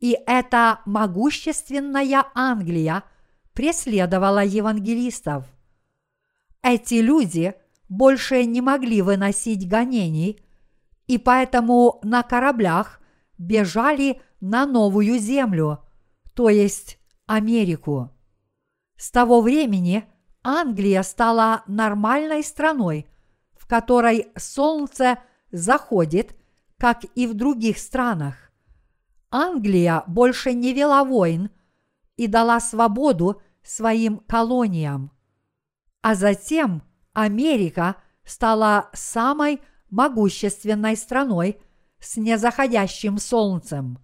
И 0.00 0.16
эта 0.26 0.80
могущественная 0.86 2.24
Англия 2.34 3.04
преследовала 3.52 4.44
евангелистов. 4.44 5.44
Эти 6.62 6.94
люди 6.94 7.54
больше 7.88 8.44
не 8.44 8.60
могли 8.60 9.02
выносить 9.02 9.68
гонений, 9.68 10.40
и 11.06 11.18
поэтому 11.18 12.00
на 12.02 12.22
кораблях 12.22 13.00
бежали 13.36 14.20
на 14.40 14.64
новую 14.64 15.18
землю, 15.18 15.84
то 16.34 16.48
есть 16.48 16.98
Америку. 17.26 18.10
С 18.96 19.10
того 19.10 19.40
времени 19.40 20.04
Англия 20.42 21.02
стала 21.02 21.62
нормальной 21.66 22.42
страной, 22.42 23.06
в 23.52 23.66
которой 23.66 24.28
солнце 24.36 25.18
заходит, 25.50 26.36
как 26.78 27.04
и 27.14 27.26
в 27.26 27.34
других 27.34 27.78
странах. 27.78 28.50
Англия 29.30 30.04
больше 30.06 30.52
не 30.52 30.72
вела 30.72 31.04
войн 31.04 31.50
и 32.16 32.26
дала 32.26 32.60
свободу 32.60 33.40
своим 33.62 34.18
колониям. 34.18 35.10
А 36.02 36.14
затем 36.14 36.82
Америка 37.12 37.96
стала 38.24 38.90
самой 38.92 39.60
могущественной 39.90 40.96
страной 40.96 41.60
с 42.00 42.16
незаходящим 42.16 43.18
солнцем. 43.18 43.98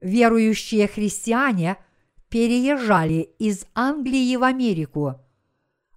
Верующие 0.00 0.88
христиане– 0.88 1.76
переезжали 2.30 3.34
из 3.38 3.66
Англии 3.74 4.36
в 4.36 4.44
Америку. 4.44 5.20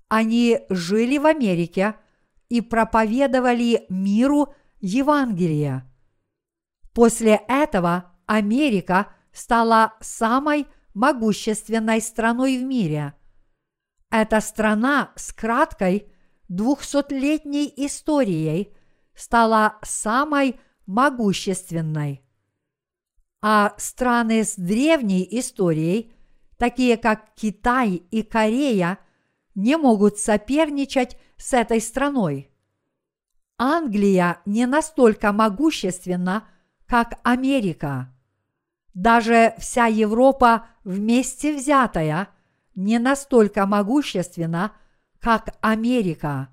Они 0.09 0.59
жили 0.69 1.17
в 1.17 1.25
Америке 1.25 1.95
и 2.49 2.59
проповедовали 2.59 3.85
миру 3.87 4.53
Евангелие. 4.81 5.83
После 6.93 7.41
этого 7.47 8.11
Америка 8.25 9.13
стала 9.31 9.93
самой 10.01 10.67
могущественной 10.93 12.01
страной 12.01 12.57
в 12.57 12.63
мире. 12.63 13.13
Эта 14.11 14.41
страна 14.41 15.11
с 15.15 15.33
краткой 15.33 16.11
двухсотлетней 16.49 17.71
историей 17.77 18.75
стала 19.15 19.77
самой 19.81 20.59
могущественной. 20.85 22.22
А 23.45 23.75
страны 23.77 24.43
с 24.43 24.55
древней 24.55 25.27
историей 25.29 26.13
такие 26.63 26.95
как 26.95 27.33
Китай 27.35 28.03
и 28.09 28.23
Корея, 28.23 28.99
не 29.53 29.75
могут 29.75 30.17
соперничать 30.17 31.17
с 31.35 31.53
этой 31.53 31.81
страной. 31.81 32.49
Англия 33.57 34.39
не 34.45 34.65
настолько 34.65 35.33
могущественна, 35.33 36.47
как 36.85 37.19
Америка. 37.23 38.15
Даже 38.93 39.55
вся 39.57 39.87
Европа 39.87 40.67
вместе 40.85 41.53
взятая 41.53 42.29
не 42.75 42.97
настолько 42.97 43.65
могущественна, 43.65 44.71
как 45.19 45.57
Америка. 45.59 46.47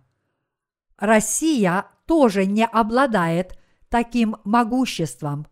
Россия 0.97 1.86
тоже 2.07 2.47
не 2.47 2.66
обладает 2.66 3.57
таким 3.88 4.38
могуществом. 4.43 5.47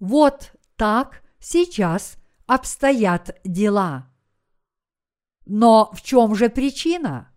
Вот 0.00 0.52
так 0.76 1.22
сейчас 1.38 2.16
обстоят 2.46 3.38
дела. 3.44 4.10
Но 5.44 5.90
в 5.92 6.00
чем 6.00 6.34
же 6.34 6.48
причина? 6.48 7.30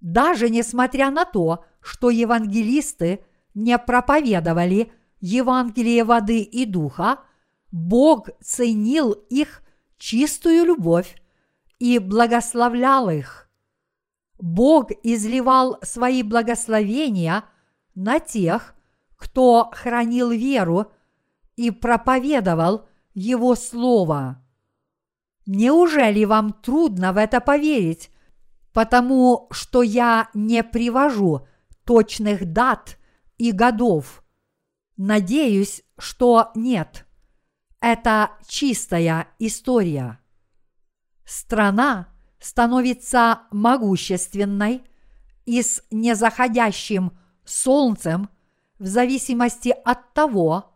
Даже 0.00 0.50
несмотря 0.50 1.10
на 1.10 1.24
то, 1.24 1.64
что 1.80 2.10
евангелисты 2.10 3.24
не 3.54 3.78
проповедовали 3.78 4.92
Евангелие 5.20 6.04
воды 6.04 6.42
и 6.42 6.66
духа, 6.66 7.20
Бог 7.70 8.28
ценил 8.42 9.12
их 9.12 9.62
чистую 9.96 10.64
любовь 10.64 11.16
и 11.78 11.98
благословлял 11.98 13.08
их. 13.08 13.48
Бог 14.38 14.90
изливал 15.02 15.78
свои 15.82 16.22
благословения 16.22 17.44
на 17.94 18.18
тех, 18.18 18.74
кто 19.16 19.70
хранил 19.72 20.30
веру 20.30 20.90
и 21.56 21.70
проповедовал 21.70 22.88
его 23.14 23.54
Слово. 23.54 24.42
Неужели 25.46 26.24
вам 26.24 26.52
трудно 26.52 27.12
в 27.12 27.16
это 27.16 27.40
поверить, 27.40 28.10
потому 28.72 29.48
что 29.50 29.82
я 29.82 30.30
не 30.34 30.62
привожу 30.62 31.46
точных 31.84 32.52
дат 32.52 32.98
и 33.36 33.52
годов? 33.52 34.24
Надеюсь, 34.96 35.82
что 35.98 36.50
нет. 36.54 37.06
Это 37.80 38.30
чистая 38.46 39.28
история. 39.38 40.18
Страна 41.24 42.08
становится 42.40 43.42
могущественной 43.50 44.82
и 45.44 45.62
с 45.62 45.82
незаходящим 45.90 47.12
солнцем 47.44 48.30
в 48.78 48.86
зависимости 48.86 49.74
от 49.84 50.14
того, 50.14 50.73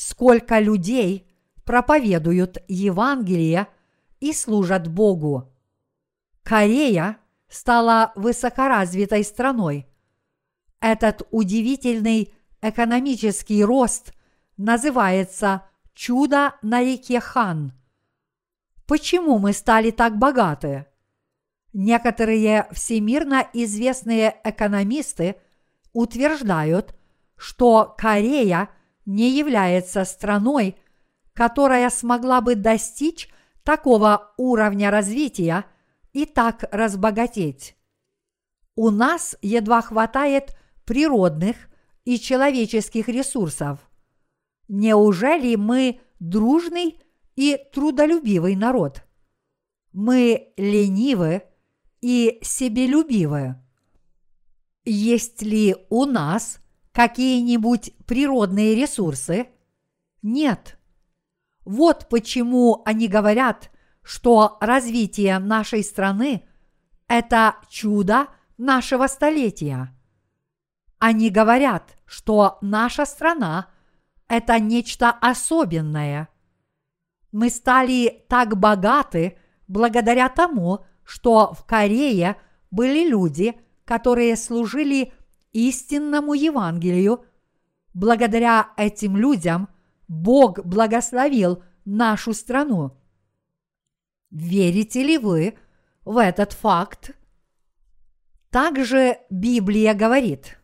сколько 0.00 0.58
людей 0.60 1.26
проповедуют 1.64 2.56
Евангелие 2.68 3.66
и 4.18 4.32
служат 4.32 4.88
Богу. 4.88 5.52
Корея 6.42 7.18
стала 7.48 8.10
высокоразвитой 8.16 9.22
страной. 9.24 9.86
Этот 10.80 11.28
удивительный 11.30 12.32
экономический 12.62 13.62
рост 13.62 14.14
называется 14.56 15.64
чудо 15.92 16.54
на 16.62 16.80
реке 16.80 17.20
Хан. 17.20 17.74
Почему 18.86 19.38
мы 19.38 19.52
стали 19.52 19.90
так 19.90 20.16
богаты? 20.16 20.86
Некоторые 21.74 22.68
всемирно 22.72 23.46
известные 23.52 24.34
экономисты 24.44 25.36
утверждают, 25.92 26.96
что 27.36 27.94
Корея 27.98 28.70
не 29.06 29.30
является 29.30 30.04
страной, 30.04 30.76
которая 31.32 31.90
смогла 31.90 32.40
бы 32.40 32.54
достичь 32.54 33.28
такого 33.62 34.32
уровня 34.36 34.90
развития 34.90 35.64
и 36.12 36.26
так 36.26 36.64
разбогатеть. 36.70 37.76
У 38.76 38.90
нас 38.90 39.36
едва 39.42 39.82
хватает 39.82 40.56
природных 40.84 41.56
и 42.04 42.18
человеческих 42.18 43.08
ресурсов. 43.08 43.78
Неужели 44.68 45.56
мы 45.56 46.00
дружный 46.18 47.00
и 47.36 47.58
трудолюбивый 47.72 48.56
народ? 48.56 49.04
Мы 49.92 50.52
ленивы 50.56 51.42
и 52.00 52.38
себелюбивы. 52.42 53.56
Есть 54.84 55.42
ли 55.42 55.76
у 55.90 56.06
нас 56.06 56.60
какие-нибудь 57.00 57.94
природные 58.04 58.74
ресурсы? 58.74 59.48
Нет. 60.20 60.78
Вот 61.64 62.10
почему 62.10 62.82
они 62.84 63.08
говорят, 63.08 63.70
что 64.02 64.58
развитие 64.60 65.38
нашей 65.38 65.82
страны– 65.82 66.46
это 67.08 67.54
чудо 67.70 68.26
нашего 68.58 69.06
столетия. 69.06 69.96
Они 70.98 71.30
говорят, 71.30 71.96
что 72.04 72.58
наша 72.60 73.06
страна– 73.06 73.68
это 74.28 74.58
нечто 74.60 75.10
особенное. 75.10 76.28
Мы 77.32 77.48
стали 77.48 78.26
так 78.28 78.58
богаты 78.58 79.38
благодаря 79.68 80.28
тому, 80.28 80.84
что 81.02 81.54
в 81.54 81.64
Корее 81.64 82.36
были 82.70 83.08
люди, 83.08 83.58
которые 83.86 84.36
служили 84.36 85.14
истинному 85.52 86.34
Евангелию. 86.34 87.24
Благодаря 87.94 88.70
этим 88.76 89.16
людям 89.16 89.68
Бог 90.08 90.64
благословил 90.64 91.62
нашу 91.84 92.32
страну. 92.34 92.96
Верите 94.30 95.02
ли 95.02 95.18
вы 95.18 95.58
в 96.04 96.18
этот 96.18 96.52
факт? 96.52 97.16
Также 98.50 99.18
Библия 99.30 99.94
говорит 99.94 100.58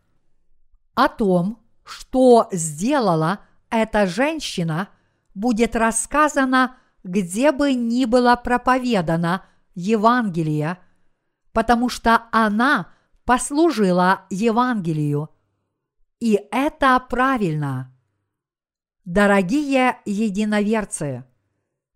о 0.94 1.08
том, 1.08 1.62
что 1.84 2.48
сделала 2.52 3.40
эта 3.70 4.06
женщина, 4.06 4.88
будет 5.34 5.76
рассказано, 5.76 6.76
где 7.04 7.52
бы 7.52 7.74
ни 7.74 8.04
было 8.04 8.34
проповедано 8.36 9.44
Евангелие, 9.74 10.78
потому 11.52 11.88
что 11.88 12.24
она 12.32 12.92
послужила 13.26 14.24
Евангелию. 14.30 15.28
И 16.20 16.40
это 16.50 16.98
правильно. 17.10 17.92
Дорогие 19.04 19.98
единоверцы, 20.06 21.24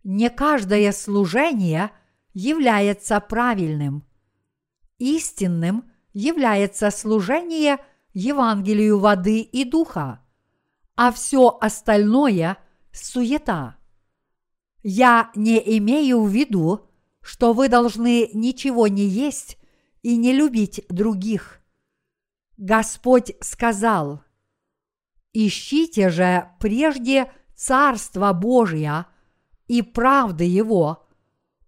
не 0.05 0.28
каждое 0.28 0.93
служение 0.93 1.91
является 2.35 3.18
правильным. 3.20 4.05
Истинным 4.99 5.91
является 6.12 6.91
служение 6.91 7.78
Евангелию 8.12 8.99
воды 8.99 9.41
и 9.41 9.64
духа, 9.64 10.20
а 10.97 11.12
все 11.12 11.57
остальное– 11.61 12.59
суета. 12.93 13.76
Я 14.83 15.31
не 15.35 15.59
имею 15.78 16.22
в 16.22 16.28
виду, 16.28 16.89
что 17.22 17.53
вы 17.53 17.68
должны 17.68 18.31
ничего 18.33 18.89
не 18.89 19.05
есть 19.05 19.60
и 20.03 20.17
не 20.17 20.33
любить 20.33 20.85
других. 20.89 21.61
Господь 22.57 23.33
сказал, 23.41 24.23
«Ищите 25.33 26.11
же 26.11 26.51
прежде 26.59 27.33
Царство 27.55 28.33
Божие 28.33 29.07
и 29.67 29.83
правды 29.83 30.45
Его, 30.45 31.07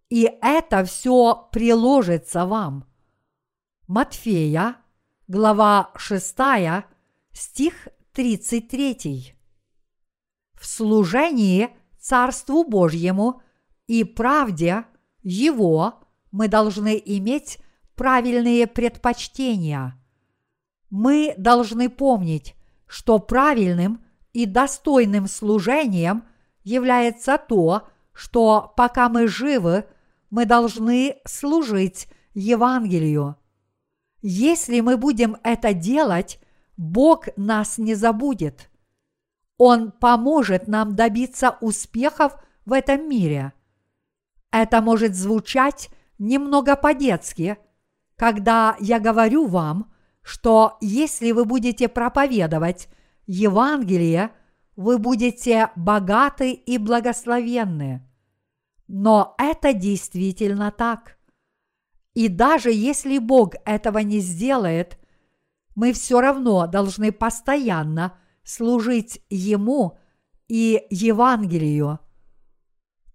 и 0.08 0.30
это 0.42 0.84
все 0.84 1.48
приложится 1.52 2.46
вам». 2.46 2.86
Матфея, 3.86 4.76
глава 5.28 5.90
6, 5.96 6.36
стих 7.32 7.88
33. 8.12 9.34
В 10.54 10.66
служении 10.66 11.70
Царству 11.98 12.64
Божьему 12.64 13.42
и 13.86 14.04
правде 14.04 14.84
Его 15.22 16.00
мы 16.30 16.48
должны 16.48 17.00
иметь 17.04 17.58
правильные 17.94 18.66
предпочтения. 18.66 19.98
Мы 20.90 21.34
должны 21.36 21.88
помнить, 21.88 22.54
что 22.86 23.18
правильным 23.18 24.04
и 24.32 24.46
достойным 24.46 25.26
служением 25.26 26.24
является 26.64 27.38
то, 27.38 27.88
что 28.12 28.72
пока 28.76 29.08
мы 29.08 29.26
живы, 29.26 29.86
мы 30.30 30.44
должны 30.44 31.16
служить 31.24 32.08
Евангелию. 32.34 33.36
Если 34.20 34.80
мы 34.80 34.96
будем 34.96 35.36
это 35.42 35.72
делать, 35.72 36.38
Бог 36.76 37.28
нас 37.36 37.78
не 37.78 37.94
забудет. 37.94 38.70
Он 39.58 39.90
поможет 39.90 40.68
нам 40.68 40.94
добиться 40.94 41.56
успехов 41.60 42.34
в 42.64 42.72
этом 42.72 43.08
мире. 43.08 43.52
Это 44.50 44.80
может 44.80 45.14
звучать 45.14 45.88
немного 46.18 46.76
по-детски– 46.76 47.58
когда 48.22 48.76
я 48.78 49.00
говорю 49.00 49.48
вам, 49.48 49.92
что 50.22 50.78
если 50.80 51.32
вы 51.32 51.44
будете 51.44 51.88
проповедовать 51.88 52.88
Евангелие, 53.26 54.30
вы 54.76 54.98
будете 54.98 55.72
богаты 55.74 56.52
и 56.52 56.78
благословенны. 56.78 58.08
Но 58.86 59.34
это 59.38 59.72
действительно 59.72 60.70
так. 60.70 61.18
И 62.14 62.28
даже 62.28 62.70
если 62.70 63.18
Бог 63.18 63.54
этого 63.64 63.98
не 63.98 64.20
сделает, 64.20 65.00
мы 65.74 65.92
все 65.92 66.20
равно 66.20 66.68
должны 66.68 67.10
постоянно 67.10 68.16
служить 68.44 69.20
Ему 69.30 69.98
и 70.46 70.86
Евангелию. 70.90 71.98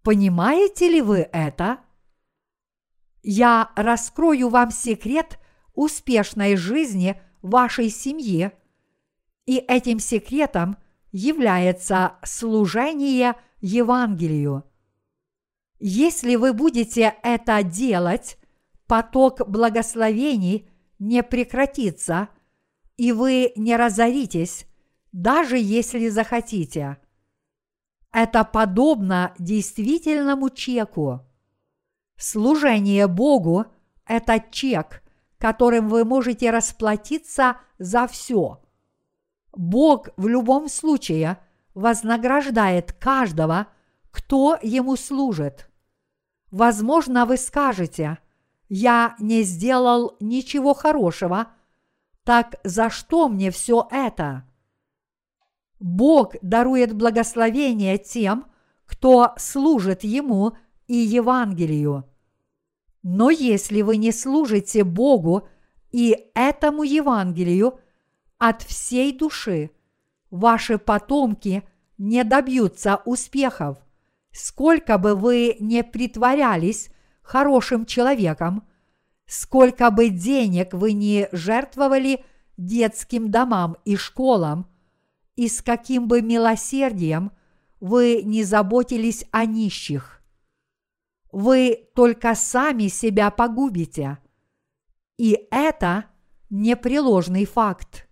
Понимаете 0.03 0.89
ли 0.89 1.01
вы 1.01 1.19
это? 1.31 1.77
Я 3.23 3.71
раскрою 3.75 4.49
вам 4.49 4.71
секрет 4.71 5.39
успешной 5.73 6.55
жизни 6.55 7.21
вашей 7.41 7.89
семьи, 7.89 8.51
и 9.45 9.57
этим 9.57 9.99
секретом 9.99 10.77
является 11.11 12.17
служение 12.23 13.35
Евангелию. 13.61 14.63
Если 15.79 16.35
вы 16.35 16.53
будете 16.53 17.15
это 17.23 17.61
делать, 17.63 18.37
поток 18.87 19.47
благословений 19.47 20.69
не 20.99 21.21
прекратится, 21.21 22.29
и 22.97 23.11
вы 23.11 23.53
не 23.55 23.75
разоритесь, 23.75 24.65
даже 25.11 25.57
если 25.57 26.09
захотите. 26.09 26.97
Это 28.11 28.43
подобно 28.43 29.33
действительному 29.37 30.49
чеку. 30.49 31.26
Служение 32.17 33.07
Богу– 33.07 33.65
это 34.07 34.43
чек, 34.51 35.03
которым 35.37 35.87
вы 35.87 36.03
можете 36.03 36.49
расплатиться 36.49 37.57
за 37.77 38.07
все. 38.07 38.59
Бог 39.55 40.09
в 40.17 40.27
любом 40.27 40.67
случае 40.67 41.37
вознаграждает 41.75 42.91
каждого, 42.91 43.67
кто 44.09 44.57
ему 44.63 44.95
служит. 44.95 45.69
Возможно, 46.49 47.27
вы 47.27 47.37
скажете, 47.37 48.17
я 48.67 49.15
не 49.19 49.43
сделал 49.43 50.17
ничего 50.19 50.73
хорошего, 50.73 51.49
так 52.23 52.55
за 52.63 52.89
что 52.89 53.29
мне 53.29 53.51
все 53.51 53.87
это? 53.91 54.43
Бог 55.79 56.33
дарует 56.41 56.93
благословение 56.93 57.99
тем, 57.99 58.47
кто 58.87 59.35
служит 59.37 60.03
Ему– 60.03 60.57
и 60.87 60.95
Евангелию. 60.95 62.05
Но 63.03 63.29
если 63.29 63.81
вы 63.81 63.97
не 63.97 64.11
служите 64.11 64.83
Богу 64.83 65.47
и 65.91 66.29
этому 66.33 66.83
Евангелию 66.83 67.79
от 68.37 68.61
всей 68.63 69.17
души, 69.17 69.71
ваши 70.29 70.77
потомки 70.77 71.63
не 71.97 72.23
добьются 72.23 73.01
успехов. 73.05 73.77
Сколько 74.31 74.97
бы 74.97 75.15
вы 75.15 75.55
не 75.59 75.83
притворялись 75.83 76.89
хорошим 77.21 77.85
человеком, 77.85 78.67
сколько 79.25 79.89
бы 79.89 80.09
денег 80.09 80.73
вы 80.73 80.93
не 80.93 81.27
жертвовали 81.31 82.23
детским 82.55 83.31
домам 83.31 83.77
и 83.85 83.95
школам, 83.95 84.67
и 85.35 85.47
с 85.47 85.61
каким 85.61 86.07
бы 86.07 86.21
милосердием 86.21 87.31
вы 87.79 88.21
не 88.23 88.43
заботились 88.43 89.25
о 89.31 89.45
нищих. 89.45 90.16
Вы 91.31 91.89
только 91.93 92.35
сами 92.35 92.87
себя 92.87 93.31
погубите. 93.31 94.19
И 95.17 95.47
это 95.51 96.05
непреложный 96.49 97.45
факт. 97.45 98.07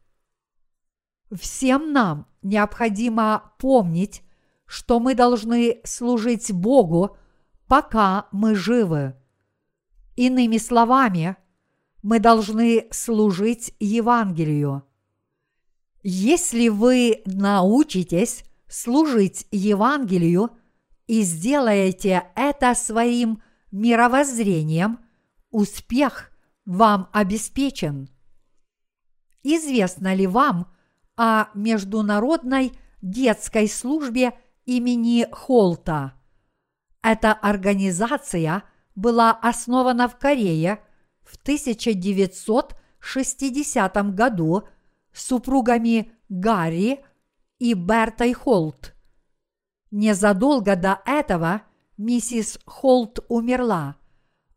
Всем 1.31 1.91
нам 1.91 2.27
необходимо 2.41 3.53
помнить, 3.59 4.21
что 4.65 4.99
мы 4.99 5.15
должны 5.15 5.81
служить 5.83 6.51
Богу, 6.51 7.17
пока 7.67 8.27
мы 8.31 8.55
живы. 8.55 9.15
Иными 10.15 10.57
словами, 10.57 11.37
мы 12.01 12.19
должны 12.19 12.87
служить 12.91 13.73
Евангелию. 13.79 14.83
Если 16.03 16.69
вы 16.69 17.23
научитесь 17.25 18.43
служить 18.67 19.47
Евангелию 19.51 20.51
и 21.07 21.23
сделаете 21.23 22.27
это 22.35 22.75
своим 22.75 23.41
мировоззрением, 23.71 24.99
успех 25.51 26.31
вам 26.65 27.09
обеспечен. 27.13 28.09
Известно 29.43 30.15
ли 30.15 30.27
вам 30.27 30.71
о 31.15 31.45
международной 31.53 32.73
детской 33.01 33.67
службе 33.67 34.33
имени 34.65 35.27
Холта? 35.31 36.13
Эта 37.03 37.33
организация 37.33 38.63
была 38.95 39.31
основана 39.31 40.07
в 40.07 40.17
Корее 40.17 40.79
в 41.23 41.35
1960 41.35 44.15
году 44.15 44.63
супругами 45.13 46.11
Гарри 46.29 47.05
и 47.59 47.75
Бертой 47.75 48.33
Холт. 48.33 48.94
Незадолго 49.91 50.75
до 50.75 51.01
этого 51.05 51.61
миссис 51.97 52.59
Холт 52.65 53.19
умерла, 53.29 53.95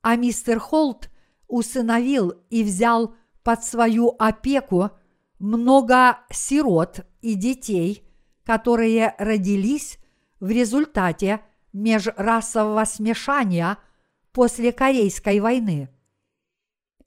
а 0.02 0.16
мистер 0.16 0.58
Холт 0.58 1.10
усыновил 1.46 2.34
и 2.50 2.62
взял 2.64 3.14
под 3.42 3.64
свою 3.64 4.14
опеку 4.18 4.90
много 5.38 6.18
сирот 6.30 7.06
и 7.20 7.34
детей, 7.34 8.04
которые 8.44 9.14
родились 9.18 9.98
в 10.40 10.50
результате 10.50 11.40
межрасового 11.72 12.84
смешания 12.84 13.78
после 14.32 14.72
Корейской 14.72 15.40
войны. 15.40 15.88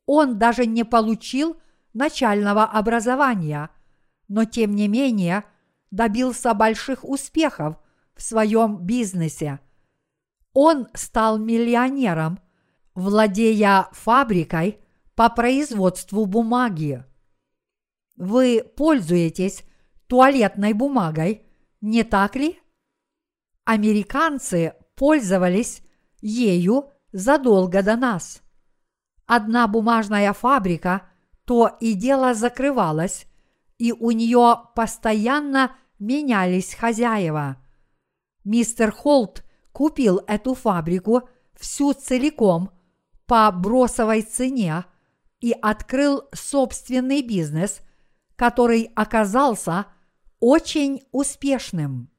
Он 0.05 0.38
даже 0.38 0.65
не 0.65 0.84
получил 0.84 1.57
начального 1.93 2.63
образования, 2.63 3.69
но 4.28 4.45
тем 4.45 4.76
не 4.76 4.88
менее 4.88 5.43
добился 5.91 6.53
больших 6.53 7.03
успехов 7.03 7.78
в 8.22 8.24
своем 8.24 8.78
бизнесе. 8.78 9.59
Он 10.53 10.88
стал 10.93 11.39
миллионером, 11.39 12.39
владея 12.93 13.88
фабрикой 13.93 14.80
по 15.15 15.28
производству 15.30 16.28
бумаги. 16.28 17.03
Вы 18.17 18.63
пользуетесь 18.78 19.63
туалетной 20.05 20.74
бумагой, 20.74 21.47
не 21.82 22.03
так 22.03 22.36
ли? 22.36 22.59
Американцы 23.65 24.76
пользовались 24.95 25.82
ею 26.22 26.91
задолго 27.11 27.82
до 27.82 27.95
нас. 27.95 28.43
Одна 29.26 29.67
бумажная 29.67 30.32
фабрика 30.34 31.09
то 31.45 31.76
и 31.80 31.93
дело 31.93 32.36
закрывалась, 32.36 33.26
и 33.80 33.91
у 33.91 34.11
нее 34.11 34.57
постоянно 34.76 35.76
менялись 35.97 36.76
хозяева. 36.76 37.61
Мистер 38.44 38.92
Холт 38.92 39.44
купил 39.72 40.22
эту 40.28 40.56
фабрику 40.56 41.30
всю 41.54 41.94
целиком 41.94 42.72
по 43.26 43.52
бросовой 43.52 44.24
цене 44.24 44.86
и 45.39 45.52
открыл 45.52 46.24
собственный 46.34 47.22
бизнес, 47.22 47.82
который 48.36 48.92
оказался 48.96 49.86
очень 50.39 51.04
успешным. 51.12 52.10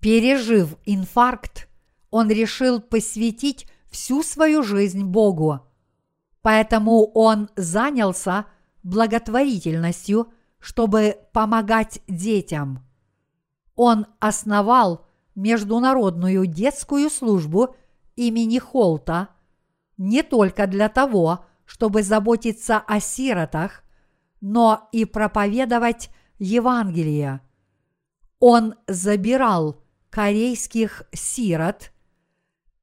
Пережив 0.00 0.76
инфаркт, 0.84 1.68
он 2.10 2.30
решил 2.30 2.80
посвятить 2.80 3.66
всю 3.90 4.22
свою 4.22 4.62
жизнь 4.62 5.04
Богу. 5.04 5.60
Поэтому 6.42 7.06
он 7.12 7.50
занялся 7.56 8.46
благотворительностью, 8.84 10.32
чтобы 10.60 11.18
помогать 11.32 12.00
детям. 12.06 12.84
Он 13.74 14.06
основал 14.20 15.07
Международную 15.38 16.46
детскую 16.46 17.08
службу 17.08 17.76
имени 18.16 18.58
Холта 18.58 19.28
не 19.96 20.24
только 20.24 20.66
для 20.66 20.88
того, 20.88 21.44
чтобы 21.64 22.02
заботиться 22.02 22.78
о 22.78 22.98
сиротах, 22.98 23.84
но 24.40 24.88
и 24.90 25.04
проповедовать 25.04 26.10
Евангелие. 26.40 27.40
Он 28.40 28.74
забирал 28.88 29.80
корейских 30.10 31.04
сирот 31.12 31.92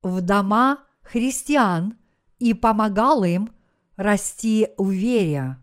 в 0.02 0.22
дома 0.22 0.80
христиан 1.02 1.98
и 2.40 2.54
помогал 2.54 3.26
им 3.26 3.50
расти 3.98 4.70
в 4.78 4.90
вере. 4.92 5.58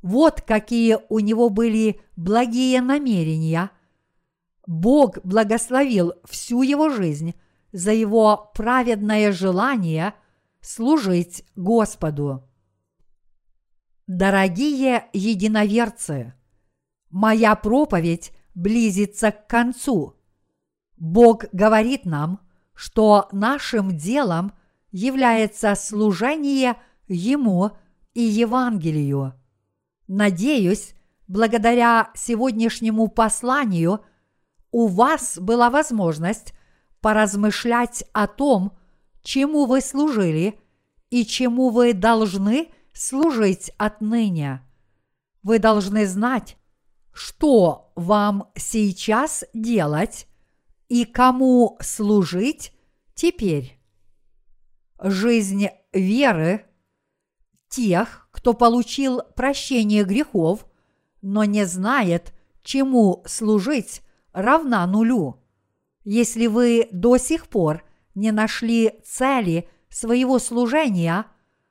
Вот 0.00 0.40
какие 0.40 0.96
у 1.10 1.18
него 1.18 1.50
были 1.50 2.00
благие 2.16 2.80
намерения. 2.80 3.70
Бог 4.66 5.18
благословил 5.24 6.14
всю 6.24 6.62
его 6.62 6.90
жизнь 6.90 7.34
за 7.72 7.92
его 7.92 8.50
праведное 8.54 9.32
желание 9.32 10.14
служить 10.60 11.44
Господу. 11.54 12.48
Дорогие 14.06 15.06
единоверцы, 15.12 16.34
моя 17.10 17.54
проповедь 17.54 18.32
близится 18.54 19.30
к 19.30 19.46
концу. 19.46 20.16
Бог 20.96 21.44
говорит 21.52 22.04
нам, 22.04 22.40
что 22.74 23.28
нашим 23.32 23.96
делом 23.96 24.52
является 24.90 25.74
служение 25.74 26.76
Ему 27.08 27.72
и 28.14 28.22
Евангелию. 28.22 29.34
Надеюсь, 30.08 30.94
благодаря 31.28 32.10
сегодняшнему 32.14 33.08
посланию 33.08 34.00
у 34.70 34.86
вас 34.86 35.38
была 35.38 35.70
возможность 35.70 36.52
поразмышлять 37.00 38.04
о 38.12 38.26
том, 38.26 38.76
чему 39.22 39.66
вы 39.66 39.80
служили 39.80 40.58
и 41.10 41.24
чему 41.24 41.70
вы 41.70 41.92
должны 41.92 42.70
служить 42.92 43.70
отныне. 43.78 44.62
Вы 45.42 45.58
должны 45.58 46.06
знать, 46.06 46.56
что 47.12 47.92
вам 47.94 48.50
сейчас 48.56 49.44
делать 49.54 50.26
и 50.88 51.04
кому 51.04 51.78
служить 51.80 52.72
теперь. 53.14 53.78
Жизнь 55.00 55.68
веры 55.92 56.66
тех, 57.68 58.28
кто 58.32 58.54
получил 58.54 59.22
прощение 59.34 60.04
грехов, 60.04 60.66
но 61.22 61.44
не 61.44 61.64
знает, 61.66 62.32
чему 62.62 63.22
служить, 63.26 64.02
равна 64.36 64.86
нулю. 64.86 65.42
Если 66.04 66.46
вы 66.46 66.88
до 66.92 67.16
сих 67.16 67.48
пор 67.48 67.82
не 68.14 68.30
нашли 68.30 69.00
цели 69.02 69.68
своего 69.88 70.38
служения, 70.38 71.26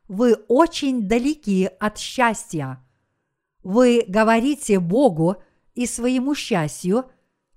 вы 0.07 0.33
очень 0.47 1.07
далеки 1.07 1.69
от 1.79 1.97
счастья. 1.97 2.83
Вы 3.63 4.03
говорите 4.07 4.79
Богу 4.79 5.37
и 5.75 5.85
своему 5.85 6.35
счастью 6.35 7.05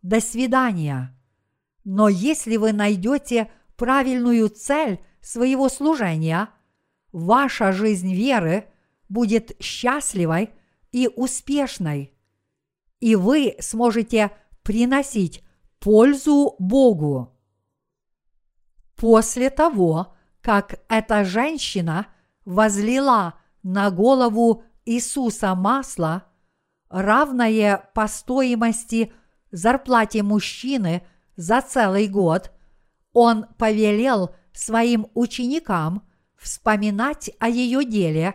«до 0.02 0.20
свидания». 0.20 1.14
Но 1.84 2.08
если 2.08 2.56
вы 2.56 2.72
найдете 2.74 3.50
правильную 3.76 4.50
цель 4.50 5.00
своего 5.22 5.70
служения, 5.70 6.50
ваша 7.12 7.72
жизнь 7.72 8.12
веры 8.12 8.66
будет 9.08 9.56
счастливой 9.58 10.50
и 10.92 11.08
успешной, 11.08 12.12
и 13.00 13.14
вы 13.16 13.56
сможете 13.60 14.32
приносить 14.68 15.42
пользу 15.78 16.54
Богу. 16.58 17.34
После 18.96 19.48
того, 19.48 20.14
как 20.42 20.80
эта 20.90 21.24
женщина 21.24 22.08
возлила 22.44 23.40
на 23.62 23.90
голову 23.90 24.64
Иисуса 24.84 25.54
масло, 25.54 26.24
равное 26.90 27.90
по 27.94 28.06
стоимости 28.08 29.10
зарплате 29.52 30.22
мужчины 30.22 31.02
за 31.34 31.62
целый 31.62 32.06
год, 32.06 32.52
он 33.14 33.46
повелел 33.56 34.34
своим 34.52 35.06
ученикам 35.14 36.06
вспоминать 36.36 37.30
о 37.38 37.48
ее 37.48 37.86
деле, 37.86 38.34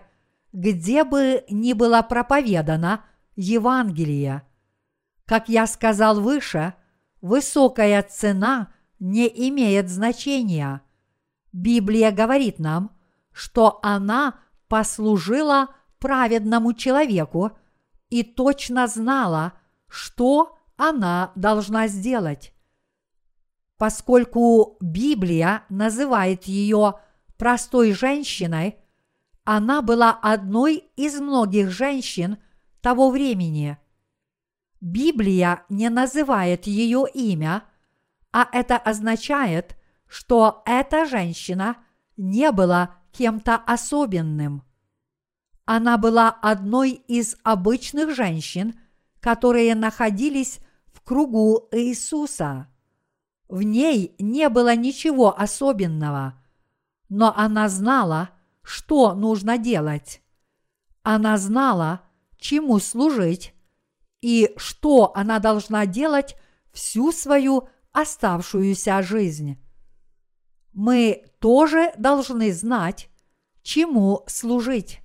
где 0.51 1.03
бы 1.03 1.45
ни 1.47 1.73
было 1.73 2.01
проповедано 2.01 3.05
Евангелие. 3.35 4.41
Как 5.25 5.49
я 5.49 5.67
сказал 5.67 6.21
выше, 6.21 6.73
высокая 7.21 8.03
цена 8.03 8.73
не 8.99 9.27
имеет 9.49 9.89
значения. 9.89 10.81
Библия 11.51 12.11
говорит 12.11 12.59
нам, 12.59 12.91
что 13.31 13.79
она 13.83 14.39
послужила 14.67 15.69
праведному 15.99 16.73
человеку 16.73 17.57
и 18.09 18.23
точно 18.23 18.87
знала, 18.87 19.53
что 19.87 20.57
она 20.75 21.31
должна 21.35 21.87
сделать. 21.87 22.53
Поскольку 23.77 24.77
Библия 24.81 25.63
называет 25.69 26.45
ее 26.45 26.95
простой 27.37 27.93
женщиной, 27.93 28.77
она 29.43 29.81
была 29.81 30.11
одной 30.11 30.89
из 30.95 31.19
многих 31.19 31.69
женщин 31.69 32.37
того 32.81 33.09
времени. 33.09 33.77
Библия 34.83 35.63
не 35.69 35.87
называет 35.87 36.67
ее 36.67 37.05
имя, 37.13 37.63
а 38.33 38.49
это 38.51 38.75
означает, 38.75 39.77
что 40.07 40.61
эта 40.65 41.05
женщина 41.05 41.77
не 42.17 42.51
была 42.51 42.97
кем-то 43.13 43.55
особенным. 43.55 44.61
Она 45.63 45.97
была 45.97 46.27
одной 46.29 46.91
из 46.91 47.37
обычных 47.43 48.13
женщин, 48.13 48.77
которые 49.21 49.73
находились 49.73 50.59
в 50.91 50.99
кругу 50.99 51.69
Иисуса. 51.71 52.67
В 53.47 53.63
ней 53.63 54.13
не 54.19 54.49
было 54.49 54.75
ничего 54.75 55.39
особенного, 55.39 56.43
но 57.07 57.33
она 57.37 57.69
знала, 57.69 58.31
что 58.63 59.13
нужно 59.13 59.57
делать. 59.57 60.21
Она 61.03 61.37
знала, 61.37 62.01
чему 62.37 62.79
служить 62.79 63.52
и 64.23 64.53
что 64.55 65.11
она 65.15 65.39
должна 65.39 65.85
делать 65.85 66.37
всю 66.71 67.11
свою 67.11 67.67
оставшуюся 67.91 69.01
жизнь. 69.03 69.61
Мы 70.71 71.25
тоже 71.39 71.91
должны 71.97 72.53
знать, 72.53 73.09
чему 73.63 74.23
служить. 74.27 75.01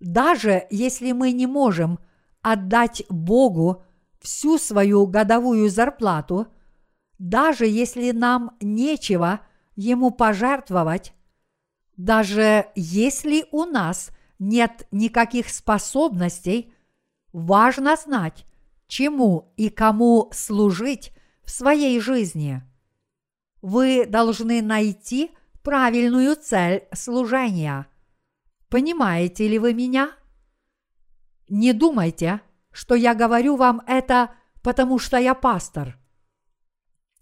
Даже 0.00 0.66
если 0.68 1.12
мы 1.12 1.30
не 1.30 1.46
можем 1.46 2.00
отдать 2.42 3.04
Богу 3.08 3.84
всю 4.18 4.58
свою 4.58 5.06
годовую 5.06 5.70
зарплату, 5.70 6.48
даже 7.18 7.66
если 7.66 8.10
нам 8.10 8.56
нечего 8.60 9.40
Ему 9.76 10.10
пожертвовать, 10.10 11.14
даже 11.96 12.66
если 12.74 13.46
у 13.52 13.64
нас 13.64 14.10
нет 14.40 14.88
никаких 14.90 15.48
способностей, 15.48 16.74
важно 17.32 17.96
знать, 17.96 18.46
чему 18.86 19.52
и 19.56 19.70
кому 19.70 20.30
служить 20.32 21.12
в 21.44 21.50
своей 21.50 22.00
жизни. 22.00 22.62
Вы 23.62 24.06
должны 24.06 24.62
найти 24.62 25.30
правильную 25.62 26.36
цель 26.36 26.88
служения. 26.92 27.86
Понимаете 28.68 29.48
ли 29.48 29.58
вы 29.58 29.74
меня? 29.74 30.12
Не 31.48 31.72
думайте, 31.72 32.40
что 32.70 32.94
я 32.94 33.14
говорю 33.14 33.56
вам 33.56 33.82
это, 33.86 34.30
потому 34.62 34.98
что 34.98 35.18
я 35.18 35.34
пастор. 35.34 35.98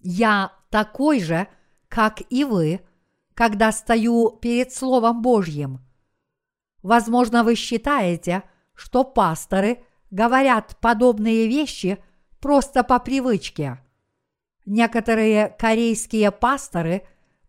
Я 0.00 0.52
такой 0.70 1.20
же, 1.20 1.48
как 1.88 2.20
и 2.30 2.44
вы, 2.44 2.80
когда 3.34 3.72
стою 3.72 4.30
перед 4.30 4.72
Словом 4.72 5.22
Божьим. 5.22 5.80
Возможно, 6.82 7.42
вы 7.42 7.54
считаете, 7.54 8.42
что 8.74 9.04
пасторы 9.04 9.84
говорят 10.10 10.76
подобные 10.80 11.48
вещи 11.48 11.98
просто 12.40 12.84
по 12.84 12.98
привычке. 12.98 13.78
Некоторые 14.66 15.48
корейские 15.58 16.30
пасторы 16.30 17.02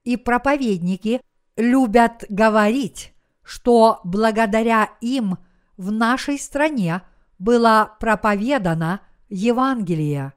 и 0.03 0.17
проповедники 0.17 1.21
любят 1.57 2.23
говорить, 2.29 3.13
что 3.43 3.99
благодаря 4.03 4.89
им 5.01 5.37
в 5.75 5.91
нашей 5.91 6.39
стране 6.39 7.01
было 7.37 7.97
проповедано 7.99 9.01
Евангелие. 9.29 10.33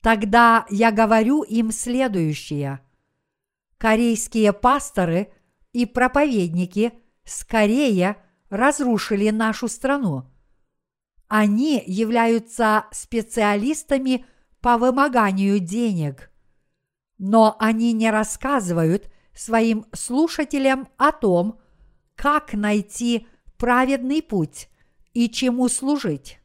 Тогда 0.00 0.64
я 0.70 0.92
говорю 0.92 1.42
им 1.42 1.72
следующее. 1.72 2.80
Корейские 3.78 4.52
пасторы 4.52 5.32
и 5.72 5.86
проповедники 5.86 6.92
скорее 7.24 8.16
разрушили 8.48 9.30
нашу 9.30 9.68
страну. 9.68 10.29
Они 11.30 11.82
являются 11.86 12.84
специалистами– 12.92 14.26
по 14.60 14.76
вымоганию 14.76 15.58
денег. 15.58 16.30
Но 17.18 17.56
они 17.58 17.92
не 17.92 18.10
рассказывают 18.10 19.10
своим 19.34 19.86
слушателям 19.92 20.88
о 20.96 21.12
том, 21.12 21.58
как 22.14 22.52
найти 22.52 23.26
праведный 23.56 24.22
путь 24.22 24.68
и 25.12 25.28
чему 25.28 25.68
служить. 25.68 26.38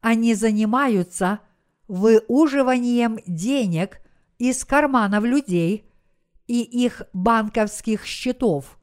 Они 0.00 0.34
занимаются 0.34 1.40
выуживанием 1.86 3.18
денег 3.26 4.00
из 4.38 4.64
карманов 4.64 5.24
людей 5.24 5.90
и 6.46 6.62
их 6.62 7.02
банковских 7.12 8.04
счетов. 8.04 8.78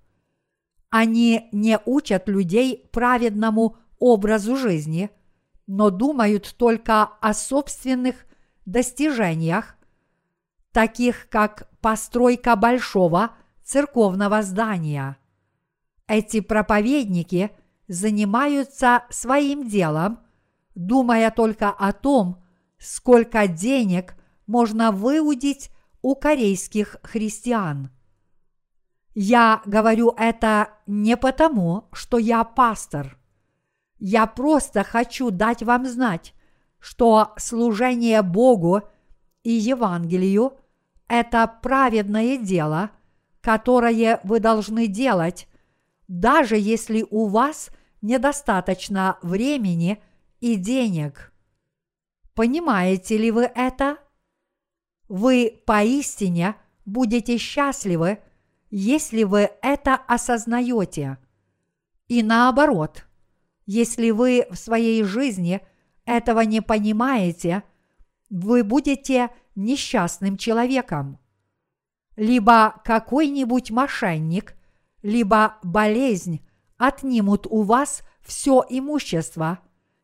Они 0.89 1.49
не 1.51 1.79
учат 1.85 2.27
людей 2.27 2.89
праведному 2.91 3.77
образу 3.99 4.55
жизни, 4.55 5.09
но 5.67 5.89
думают 5.89 6.55
только 6.57 7.03
о 7.03 7.33
собственных 7.33 8.25
достижениях, 8.65 9.75
таких 10.71 11.29
как 11.29 11.69
постройка 11.81 12.55
большого 12.55 13.31
церковного 13.63 14.41
здания. 14.41 15.17
Эти 16.07 16.39
проповедники 16.39 17.51
занимаются 17.87 19.03
своим 19.09 19.67
делом, 19.67 20.19
думая 20.75 21.31
только 21.31 21.69
о 21.69 21.93
том, 21.93 22.43
сколько 22.77 23.47
денег 23.47 24.15
можно 24.45 24.91
выудить 24.91 25.71
у 26.01 26.15
корейских 26.15 26.97
христиан. 27.03 27.89
Я 29.15 29.61
говорю 29.65 30.13
это 30.17 30.69
не 30.85 31.15
потому, 31.17 31.87
что 31.93 32.17
я 32.17 32.43
пастор. 32.43 33.17
Я 33.97 34.27
просто 34.27 34.83
хочу 34.83 35.31
дать 35.31 35.63
вам 35.63 35.85
знать, 35.85 36.33
что 36.79 37.33
служение 37.37 38.21
Богу 38.21 38.81
и 39.43 39.51
Евангелию– 39.51 40.57
это 41.07 41.47
праведное 41.61 42.37
дело, 42.37 42.91
которое 43.41 44.19
вы 44.23 44.39
должны 44.39 44.87
делать, 44.87 45.47
даже 46.07 46.57
если 46.57 47.05
у 47.09 47.27
вас 47.27 47.69
недостаточно 48.01 49.17
времени 49.21 50.01
и 50.39 50.55
денег. 50.55 51.31
Понимаете 52.33 53.17
ли 53.17 53.31
вы 53.31 53.43
это? 53.43 53.97
Вы 55.07 55.61
поистине 55.65 56.55
будете 56.85 57.37
счастливы, 57.37 58.19
если 58.69 59.23
вы 59.23 59.51
это 59.61 59.95
осознаете. 59.95 61.17
И 62.07 62.21
наоборот, 62.21 63.04
если 63.65 64.11
вы 64.11 64.47
в 64.49 64.55
своей 64.55 65.03
жизни– 65.03 65.61
этого 66.05 66.41
не 66.41 66.61
понимаете, 66.61 67.63
вы 68.29 68.63
будете 68.63 69.29
несчастным 69.55 70.37
человеком. 70.37 71.19
Либо 72.15 72.81
какой-нибудь 72.85 73.71
мошенник, 73.71 74.55
либо 75.01 75.57
болезнь 75.63 76.45
отнимут 76.77 77.47
у 77.47 77.63
вас 77.63 78.03
все 78.21 78.63
имущество, 78.69 79.59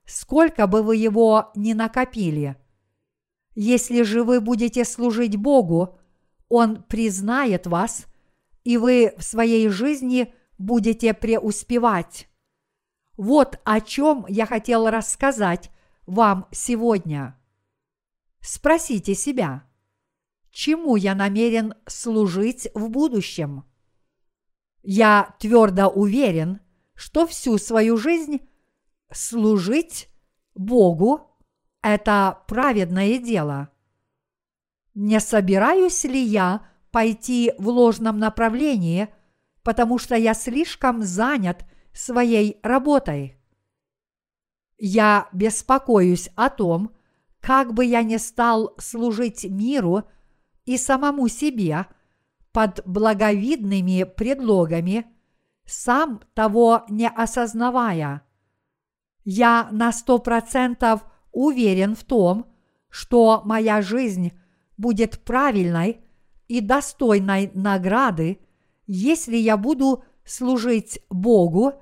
сколько 0.05 0.67
бы 0.67 0.83
вы 0.83 0.97
его 0.97 1.51
ни 1.55 1.73
накопили. 1.73 2.57
Если 3.53 4.03
же 4.03 4.23
вы 4.23 4.41
будете 4.41 4.85
служить 4.85 5.35
Богу, 5.35 5.97
Он 6.49 6.83
признает 6.83 7.67
вас, 7.67 8.05
и 8.63 8.77
вы 8.77 9.13
в 9.17 9.23
своей 9.23 9.69
жизни 9.69 10.33
будете 10.57 11.13
преуспевать. 11.13 12.27
Вот 13.21 13.59
о 13.65 13.81
чем 13.81 14.25
я 14.27 14.47
хотел 14.47 14.89
рассказать 14.89 15.69
вам 16.07 16.47
сегодня. 16.49 17.39
Спросите 18.39 19.13
себя, 19.13 19.63
чему 20.49 20.95
я 20.95 21.13
намерен 21.13 21.75
служить 21.85 22.67
в 22.73 22.89
будущем? 22.89 23.63
Я 24.81 25.35
твердо 25.37 25.87
уверен, 25.87 26.61
что 26.95 27.27
всю 27.27 27.59
свою 27.59 27.95
жизнь 27.95 28.41
служить 29.11 30.09
Богу– 30.55 31.37
это 31.83 32.41
праведное 32.47 33.19
дело. 33.19 33.69
Не 34.95 35.19
собираюсь 35.19 36.05
ли 36.05 36.23
я 36.23 36.67
пойти 36.89 37.53
в 37.59 37.69
ложном 37.69 38.17
направлении, 38.17 39.09
потому 39.61 39.99
что 39.99 40.15
я 40.15 40.33
слишком 40.33 41.03
занят 41.03 41.67
своей 41.93 42.59
работой? 42.63 43.37
Я 44.77 45.29
беспокоюсь 45.31 46.29
о 46.35 46.49
том, 46.49 46.91
как 47.39 47.73
бы 47.73 47.85
я 47.85 48.03
ни 48.03 48.17
стал 48.17 48.75
служить 48.77 49.43
миру 49.43 50.03
и 50.65 50.77
самому 50.77 51.27
себе 51.27 51.85
под 52.51 52.81
благовидными 52.85 54.03
предлогами, 54.03 55.05
сам 55.65 56.21
того 56.33 56.83
не 56.89 57.07
осознавая. 57.09 58.23
Я 59.23 59.69
на 59.71 59.91
сто 59.91 60.19
процентов 60.19 61.05
уверен 61.31 61.95
в 61.95 62.03
том, 62.03 62.51
что 62.89 63.41
моя 63.45 63.81
жизнь 63.81 64.33
будет 64.77 65.23
правильной 65.23 66.01
и 66.47 66.59
достойной 66.59 67.51
награды, 67.53 68.39
если 68.85 69.37
я 69.37 69.57
буду 69.57 70.03
служить 70.31 70.99
Богу 71.09 71.73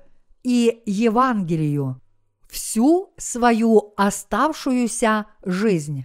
и 0.42 0.82
Евангелию 0.84 2.00
всю 2.48 3.14
свою 3.16 3.94
оставшуюся 3.96 5.26
жизнь. 5.44 6.04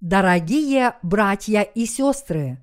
Дорогие 0.00 0.96
братья 1.02 1.60
и 1.60 1.84
сестры, 1.84 2.58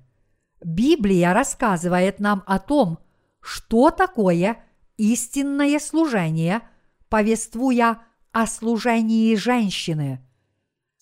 Библия 0.64 1.32
рассказывает 1.32 2.18
нам 2.18 2.42
о 2.46 2.58
том, 2.58 2.98
что 3.40 3.90
такое 3.90 4.64
истинное 4.96 5.78
служение, 5.78 6.62
повествуя 7.08 8.02
о 8.32 8.46
служении 8.46 9.34
женщины. 9.36 10.20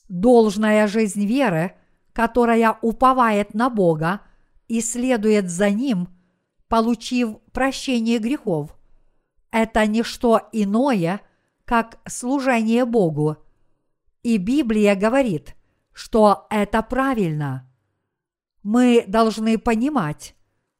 Должная 0.08 0.86
жизнь 0.86 1.24
веры, 1.24 1.74
которая 2.12 2.76
уповает 2.82 3.54
на 3.54 3.70
Бога 3.70 4.20
и 4.68 4.80
следует 4.80 5.48
за 5.48 5.70
Ним, 5.70 6.08
получив 6.70 7.40
прощение 7.52 8.20
грехов, 8.20 8.74
это 9.50 9.84
не 9.86 10.04
что 10.04 10.48
иное, 10.52 11.20
как 11.64 11.98
служение 12.08 12.84
Богу. 12.84 13.38
И 14.22 14.38
Библия 14.38 14.94
говорит, 14.94 15.56
что 15.92 16.46
это 16.48 16.80
правильно. 16.82 17.68
Мы 18.62 19.04
должны 19.08 19.58
понимать, 19.58 20.36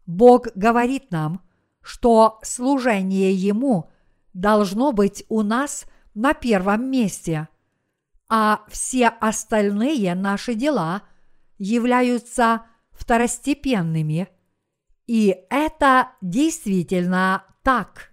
Бог 0.07 0.47
говорит 0.55 1.11
нам, 1.11 1.43
что 1.83 2.39
служение 2.43 3.35
Ему 3.35 3.91
должно 4.33 4.93
быть 4.93 5.25
у 5.29 5.43
нас 5.43 5.87
на 6.15 6.35
первом 6.35 6.89
месте, 6.89 7.49
а 8.29 8.63
все 8.69 9.09
остальные 9.09 10.15
наши 10.15 10.55
дела 10.55 11.03
являются 11.59 12.63
второстепенными. 12.93 14.29
И 15.11 15.45
это 15.51 16.13
действительно 16.21 17.43
так. 17.65 18.10